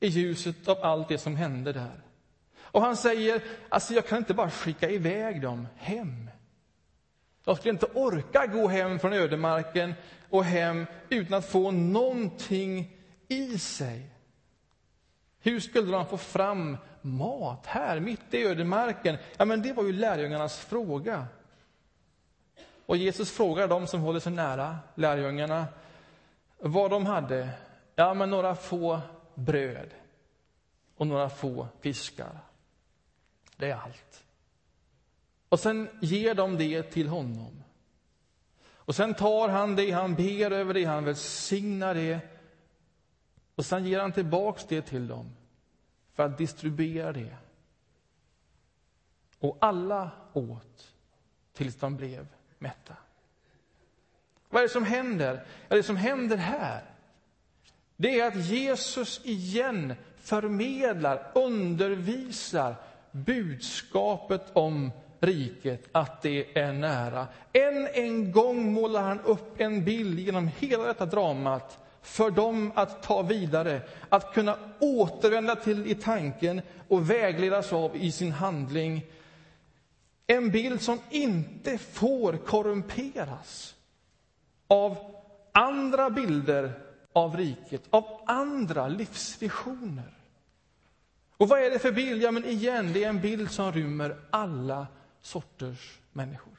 i 0.00 0.06
ljuset 0.06 0.68
av 0.68 0.78
allt 0.82 1.08
det 1.08 1.18
som 1.18 1.36
hände 1.36 1.72
där. 1.72 2.02
Och 2.58 2.82
han 2.82 2.96
säger, 2.96 3.42
alltså 3.68 3.94
jag 3.94 4.06
kan 4.06 4.18
inte 4.18 4.34
bara 4.34 4.50
skicka 4.50 4.90
iväg 4.90 5.42
dem 5.42 5.66
hem. 5.76 6.30
De 7.44 7.56
skulle 7.56 7.72
inte 7.72 7.86
orka 7.94 8.46
gå 8.46 8.68
hem 8.68 8.98
från 8.98 9.12
ödemarken 9.12 9.94
och 10.30 10.44
hem 10.44 10.86
utan 11.08 11.38
att 11.38 11.46
få 11.50 11.70
någonting 11.70 12.96
i 13.28 13.58
sig. 13.58 14.10
Hur 15.40 15.60
skulle 15.60 15.92
de 15.92 16.06
få 16.06 16.16
fram 16.16 16.76
mat 17.00 17.66
här, 17.66 18.00
mitt 18.00 18.34
i 18.34 18.44
ödemarken? 18.44 19.16
Ja, 19.36 19.44
men 19.44 19.62
det 19.62 19.72
var 19.72 19.84
ju 19.84 19.92
lärjungarnas 19.92 20.58
fråga. 20.58 21.26
Och 22.86 22.96
Jesus 22.96 23.30
frågar 23.30 23.68
dem 23.68 23.86
som 23.86 24.00
håller 24.00 24.20
sig 24.20 24.32
nära, 24.32 24.78
lärjungarna, 24.94 25.66
vad 26.58 26.90
de 26.90 27.06
hade. 27.06 27.48
Ja, 27.94 28.14
men 28.14 28.30
några 28.30 28.54
få 28.54 29.00
bröd 29.34 29.90
och 30.96 31.06
några 31.06 31.28
få 31.28 31.68
fiskar. 31.80 32.38
Det 33.56 33.70
är 33.70 33.76
allt. 33.76 34.23
Och 35.48 35.60
sen 35.60 35.88
ger 36.00 36.34
de 36.34 36.58
det 36.58 36.82
till 36.82 37.08
honom. 37.08 37.64
Och 38.84 38.94
sen 38.94 39.14
tar 39.14 39.48
han 39.48 39.76
det, 39.76 39.90
han 39.90 40.14
ber 40.14 40.50
över 40.50 40.74
det, 40.74 40.84
han 40.84 41.04
välsignar 41.04 41.94
det. 41.94 42.20
Och 43.54 43.66
sen 43.66 43.86
ger 43.86 44.00
han 44.00 44.12
tillbaks 44.12 44.64
det 44.68 44.82
till 44.82 45.06
dem 45.06 45.30
för 46.14 46.22
att 46.22 46.38
distribuera 46.38 47.12
det. 47.12 47.36
Och 49.38 49.58
alla 49.60 50.10
åt 50.32 50.92
tills 51.52 51.76
de 51.76 51.96
blev 51.96 52.26
mätta. 52.58 52.96
Vad 54.48 54.62
är 54.62 54.66
det 54.66 54.72
som 54.72 54.84
händer? 54.84 55.46
Ja, 55.68 55.76
det 55.76 55.82
som 55.82 55.96
händer 55.96 56.36
här, 56.36 56.84
det 57.96 58.20
är 58.20 58.26
att 58.26 58.46
Jesus 58.46 59.20
igen 59.24 59.94
förmedlar, 60.16 61.30
undervisar 61.34 62.76
budskapet 63.10 64.42
om 64.52 64.90
riket, 65.26 65.88
att 65.92 66.22
det 66.22 66.58
är 66.58 66.72
nära. 66.72 67.26
Än 67.52 67.88
en 67.92 68.32
gång 68.32 68.72
målar 68.72 69.02
han 69.02 69.20
upp 69.20 69.60
en 69.60 69.84
bild 69.84 70.18
genom 70.18 70.50
hela 70.58 70.84
detta 70.84 71.06
dramat 71.06 71.78
för 72.02 72.30
dem 72.30 72.72
att 72.74 73.02
ta 73.02 73.22
vidare, 73.22 73.80
att 74.08 74.34
kunna 74.34 74.56
återvända 74.80 75.56
till 75.56 75.86
i 75.86 75.94
tanken 75.94 76.60
och 76.88 77.10
vägledas 77.10 77.72
av 77.72 77.96
i 77.96 78.12
sin 78.12 78.32
handling. 78.32 79.06
En 80.26 80.50
bild 80.50 80.82
som 80.82 80.98
inte 81.10 81.78
får 81.78 82.36
korrumperas 82.36 83.74
av 84.66 84.96
andra 85.52 86.10
bilder 86.10 86.72
av 87.12 87.36
riket, 87.36 87.82
av 87.90 88.20
andra 88.26 88.88
livsvisioner. 88.88 90.14
Och 91.36 91.48
vad 91.48 91.62
är 91.62 91.70
det 91.70 91.78
för 91.78 91.92
bild? 91.92 92.22
Ja, 92.22 92.30
men 92.30 92.44
igen, 92.44 92.92
det 92.92 93.04
är 93.04 93.08
en 93.08 93.20
bild 93.20 93.50
som 93.50 93.72
rymmer 93.72 94.16
alla 94.30 94.86
sorters 95.24 95.98
människor. 96.12 96.56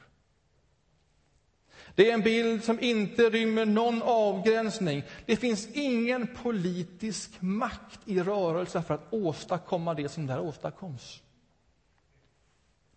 Det 1.94 2.10
är 2.10 2.14
en 2.14 2.22
bild 2.22 2.64
som 2.64 2.80
inte 2.80 3.30
rymmer 3.30 3.64
någon 3.64 4.02
avgränsning. 4.02 5.02
Det 5.26 5.36
finns 5.36 5.68
ingen 5.72 6.34
politisk 6.34 7.30
makt 7.40 8.00
i 8.04 8.20
rörelse 8.20 8.82
för 8.82 8.94
att 8.94 9.12
åstadkomma 9.12 9.94
det 9.94 10.08
som 10.08 10.26
där 10.26 10.40
åstadkoms. 10.40 11.22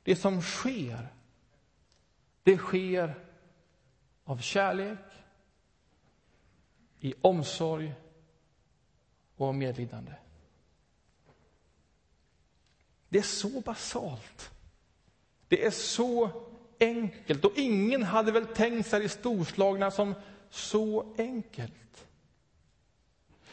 Det 0.03 0.15
som 0.15 0.41
sker, 0.41 1.07
det 2.43 2.57
sker 2.57 3.13
av 4.23 4.37
kärlek, 4.37 4.99
i 6.99 7.13
omsorg 7.21 7.93
och 9.35 9.55
medlidande. 9.55 10.13
Det 13.09 13.17
är 13.17 13.23
så 13.23 13.61
basalt. 13.61 14.51
Det 15.49 15.65
är 15.65 15.71
så 15.71 16.29
enkelt. 16.79 17.45
Och 17.45 17.51
ingen 17.55 18.03
hade 18.03 18.31
väl 18.31 18.45
tänkt 18.45 18.89
sig 18.89 18.99
det 18.99 19.09
storslagna 19.09 19.91
som 19.91 20.15
så 20.49 21.15
enkelt. 21.17 21.73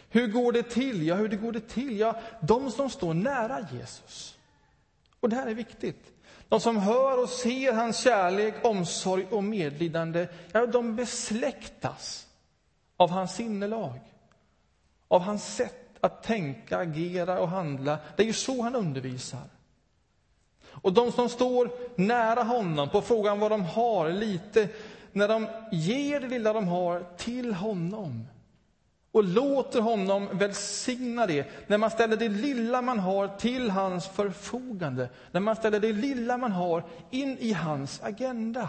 Hur 0.08 0.26
går 0.26 0.52
det 0.52 0.62
till? 0.62 1.06
Ja, 1.06 1.14
hur 1.14 1.28
det 1.28 1.36
går 1.36 1.52
det 1.52 1.68
till? 1.68 1.98
Ja, 1.98 2.20
de 2.40 2.70
som 2.70 2.90
står 2.90 3.14
nära 3.14 3.66
Jesus. 3.72 4.38
Och 5.20 5.28
det 5.28 5.36
här 5.36 5.46
är 5.46 5.54
viktigt. 5.54 6.12
De 6.48 6.60
som 6.60 6.76
hör 6.76 7.22
och 7.22 7.28
ser 7.28 7.72
hans 7.72 7.98
kärlek, 7.98 8.54
omsorg 8.64 9.26
och 9.30 9.44
medlidande, 9.44 10.28
ja, 10.52 10.66
de 10.66 10.96
besläktas 10.96 12.26
av 12.96 13.10
hans 13.10 13.34
sinnelag, 13.34 14.00
av 15.08 15.20
hans 15.20 15.54
sätt 15.56 15.96
att 16.00 16.22
tänka, 16.22 16.78
agera 16.78 17.40
och 17.40 17.48
handla. 17.48 17.98
Det 18.16 18.22
är 18.22 18.26
ju 18.26 18.32
så 18.32 18.62
han 18.62 18.74
undervisar. 18.74 19.55
Och 20.82 20.92
de 20.92 21.12
som 21.12 21.28
står 21.28 21.70
nära 21.96 22.42
honom, 22.42 22.88
på 22.88 23.00
frågan 23.02 23.40
vad 23.40 23.50
de 23.50 23.64
har, 23.64 24.12
lite, 24.12 24.68
när 25.12 25.28
de 25.28 25.46
ger 25.72 26.20
det 26.20 26.28
lilla 26.28 26.52
de 26.52 26.68
har 26.68 27.04
till 27.16 27.54
honom 27.54 28.26
och 29.12 29.24
låter 29.24 29.80
honom 29.80 30.28
välsigna 30.32 31.26
det, 31.26 31.46
när 31.66 31.78
man 31.78 31.90
ställer 31.90 32.16
det 32.16 32.28
lilla 32.28 32.82
man 32.82 32.98
har 32.98 33.28
till 33.28 33.70
hans 33.70 34.08
förfogande, 34.08 35.08
när 35.32 35.40
man 35.40 35.56
ställer 35.56 35.80
det 35.80 35.92
lilla 35.92 36.36
man 36.36 36.52
har 36.52 36.84
in 37.10 37.38
i 37.40 37.52
hans 37.52 38.00
agenda 38.02 38.68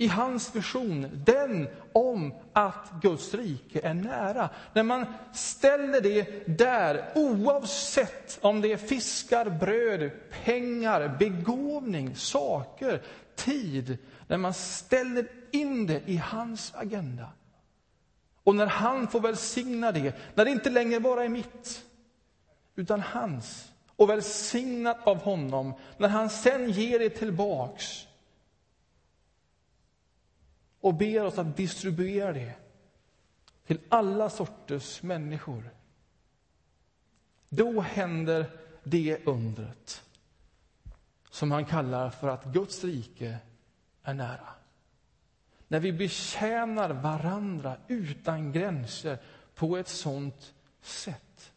i 0.00 0.06
hans 0.06 0.56
vision, 0.56 1.22
den 1.26 1.68
om 1.92 2.34
att 2.52 2.90
Guds 3.02 3.34
rike 3.34 3.80
är 3.80 3.94
nära. 3.94 4.50
När 4.72 4.82
man 4.82 5.06
ställer 5.32 6.00
det 6.00 6.46
där, 6.58 7.12
oavsett 7.14 8.38
om 8.40 8.60
det 8.60 8.72
är 8.72 8.76
fiskar, 8.76 9.50
bröd, 9.50 10.10
pengar, 10.44 11.16
begåvning, 11.18 12.16
saker, 12.16 13.02
tid, 13.34 13.98
när 14.26 14.36
man 14.36 14.54
ställer 14.54 15.28
in 15.50 15.86
det 15.86 16.02
i 16.06 16.16
hans 16.16 16.72
agenda. 16.74 17.28
Och 18.44 18.54
när 18.54 18.66
han 18.66 19.08
får 19.08 19.20
välsigna 19.20 19.92
det, 19.92 20.14
när 20.34 20.44
det 20.44 20.50
inte 20.50 20.70
längre 20.70 21.00
bara 21.00 21.24
är 21.24 21.28
mitt, 21.28 21.84
utan 22.76 23.00
hans, 23.00 23.72
och 23.96 24.10
välsignat 24.10 25.06
av 25.06 25.16
honom, 25.16 25.74
när 25.96 26.08
han 26.08 26.30
sen 26.30 26.70
ger 26.70 26.98
det 26.98 27.10
tillbaks, 27.10 28.07
och 30.88 30.94
ber 30.94 31.24
oss 31.24 31.38
att 31.38 31.56
distribuera 31.56 32.32
det 32.32 32.54
till 33.66 33.80
alla 33.88 34.30
sorters 34.30 35.02
människor. 35.02 35.70
Då 37.48 37.80
händer 37.80 38.50
det 38.84 39.26
undret 39.26 40.04
som 41.30 41.50
han 41.50 41.64
kallar 41.64 42.10
för 42.10 42.28
att 42.28 42.44
Guds 42.44 42.84
rike 42.84 43.38
är 44.02 44.14
nära. 44.14 44.48
När 45.68 45.80
vi 45.80 45.92
betjänar 45.92 46.90
varandra 46.90 47.76
utan 47.88 48.52
gränser 48.52 49.18
på 49.54 49.76
ett 49.76 49.88
sånt 49.88 50.54
sätt. 50.80 51.52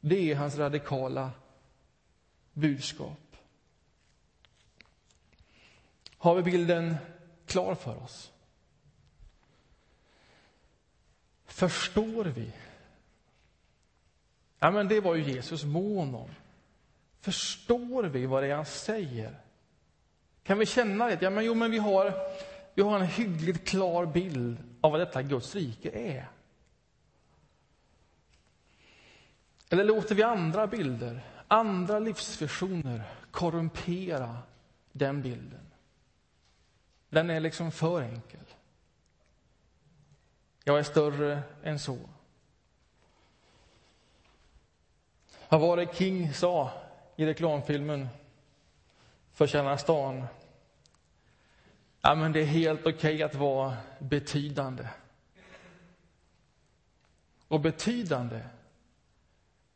Det 0.00 0.30
är 0.32 0.36
hans 0.36 0.56
radikala 0.56 1.30
budskap. 2.52 3.25
Har 6.26 6.34
vi 6.34 6.42
bilden 6.42 6.96
klar 7.46 7.74
för 7.74 8.02
oss? 8.02 8.32
Förstår 11.46 12.24
vi? 12.24 12.52
Ja, 14.58 14.70
men 14.70 14.88
det 14.88 15.00
var 15.00 15.14
ju 15.14 15.32
Jesus 15.32 15.64
mån 15.64 16.14
om. 16.14 16.30
Förstår 17.20 18.02
vi 18.02 18.26
vad 18.26 18.42
det 18.42 18.50
är 18.50 18.54
han 18.54 18.66
säger? 18.66 19.40
Kan 20.42 20.58
vi 20.58 20.66
känna 20.66 21.06
det? 21.06 21.22
Ja, 21.22 21.30
men, 21.30 21.44
jo, 21.44 21.54
men 21.54 21.70
vi 21.70 21.78
har, 21.78 22.14
vi 22.74 22.82
har 22.82 23.00
en 23.00 23.06
hyggligt 23.06 23.68
klar 23.68 24.06
bild 24.06 24.58
av 24.80 24.90
vad 24.90 25.00
detta 25.00 25.22
Guds 25.22 25.54
rike 25.54 25.90
är. 25.90 26.28
Eller 29.68 29.84
låter 29.84 30.14
vi 30.14 30.22
andra 30.22 30.66
bilder, 30.66 31.24
andra 31.48 31.98
livsvisioner 31.98 33.02
korrumpera 33.30 34.38
den 34.92 35.22
bilden? 35.22 35.66
Den 37.08 37.30
är 37.30 37.40
liksom 37.40 37.72
för 37.72 38.02
enkel. 38.02 38.40
Jag 40.64 40.78
är 40.78 40.82
större 40.82 41.42
än 41.62 41.78
så. 41.78 41.98
Vad 45.48 45.60
var 45.60 45.76
det 45.76 45.94
King 45.94 46.34
sa 46.34 46.72
i 47.16 47.26
reklamfilmen 47.26 48.08
för 49.32 49.46
Tjäna 49.46 49.78
stan? 49.78 50.26
Ja, 52.00 52.14
men 52.14 52.32
det 52.32 52.40
är 52.40 52.46
helt 52.46 52.80
okej 52.80 52.92
okay 52.94 53.22
att 53.22 53.34
vara 53.34 53.76
betydande. 53.98 54.88
Och 57.48 57.60
betydande, 57.60 58.40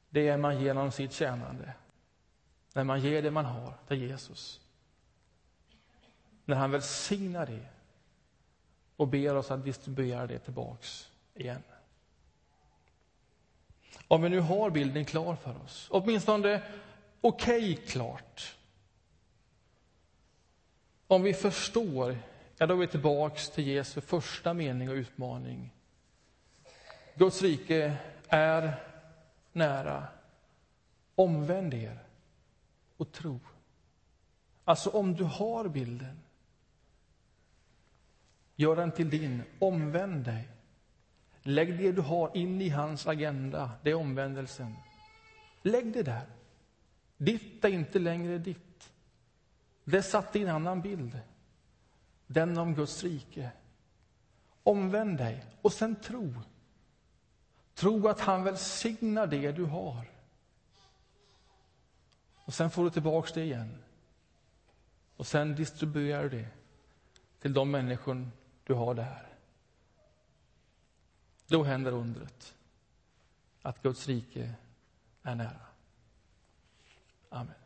det 0.08 0.28
är 0.28 0.36
man 0.36 0.60
genom 0.60 0.92
sitt 0.92 1.12
tjänande. 1.12 1.72
När 2.72 2.84
man 2.84 3.00
ger 3.00 3.22
det 3.22 3.30
man 3.30 3.44
har 3.44 3.74
till 3.88 4.02
Jesus 4.02 4.60
när 6.50 6.56
han 6.56 6.70
välsignar 6.70 7.46
det 7.46 7.66
och 8.96 9.08
ber 9.08 9.34
oss 9.34 9.50
att 9.50 9.64
distribuera 9.64 10.26
det 10.26 10.38
tillbaks 10.38 11.10
igen. 11.34 11.62
Om 14.08 14.22
vi 14.22 14.28
nu 14.28 14.40
har 14.40 14.70
bilden 14.70 15.04
klar 15.04 15.36
för 15.36 15.62
oss, 15.64 15.86
åtminstone 15.90 16.62
okej 17.20 17.72
okay, 17.72 17.86
klart. 17.86 18.56
Om 21.06 21.22
vi 21.22 21.34
förstår, 21.34 22.18
ja 22.56 22.66
då 22.66 22.74
är 22.74 22.78
vi 22.78 22.86
tillbaks 22.86 23.50
till 23.50 23.66
Jesu 23.66 24.00
första 24.00 24.54
mening 24.54 24.88
och 24.90 24.94
utmaning. 24.94 25.70
Guds 27.14 27.42
rike 27.42 27.96
är 28.28 28.74
nära. 29.52 30.04
Omvänd 31.14 31.74
er 31.74 31.98
och 32.96 33.12
tro. 33.12 33.40
Alltså 34.64 34.90
om 34.90 35.14
du 35.14 35.24
har 35.24 35.68
bilden, 35.68 36.20
Gör 38.60 38.76
den 38.76 38.92
till 38.92 39.10
din. 39.10 39.42
Omvänd 39.58 40.24
dig. 40.24 40.48
Lägg 41.42 41.78
det 41.78 41.92
du 41.92 42.00
har 42.00 42.36
in 42.36 42.60
i 42.60 42.68
hans 42.68 43.06
agenda, 43.06 43.70
det 43.82 43.90
är 43.90 43.94
omvändelsen. 43.94 44.76
Lägg 45.62 45.92
det 45.92 46.02
där. 46.02 46.26
Ditt 47.16 47.64
är 47.64 47.68
inte 47.68 47.98
längre 47.98 48.38
ditt. 48.38 48.92
Det 49.84 50.02
satt 50.02 50.36
i 50.36 50.42
en 50.42 50.48
annan 50.48 50.80
bild. 50.80 51.20
Den 52.26 52.58
om 52.58 52.74
Guds 52.74 53.02
rike. 53.04 53.50
Omvänd 54.62 55.18
dig 55.18 55.44
och 55.62 55.72
sen 55.72 55.96
tro. 55.96 56.34
Tro 57.74 58.08
att 58.08 58.20
han 58.20 58.44
välsignar 58.44 59.26
det 59.26 59.52
du 59.52 59.64
har. 59.64 60.10
Och 62.44 62.54
sen 62.54 62.70
får 62.70 62.84
du 62.84 62.90
tillbaks 62.90 63.32
det 63.32 63.42
igen. 63.42 63.82
Och 65.16 65.26
sen 65.26 65.54
distribuerar 65.54 66.22
du 66.22 66.28
det 66.28 66.48
till 67.40 67.52
de 67.52 67.70
människor 67.70 68.30
du 68.70 68.74
har 68.74 68.94
det 68.94 69.02
här. 69.02 69.26
Då 71.46 71.62
händer 71.62 71.92
undret 71.92 72.54
att 73.62 73.82
Guds 73.82 74.06
rike 74.06 74.54
är 75.22 75.34
nära. 75.34 75.66
Amen. 77.28 77.59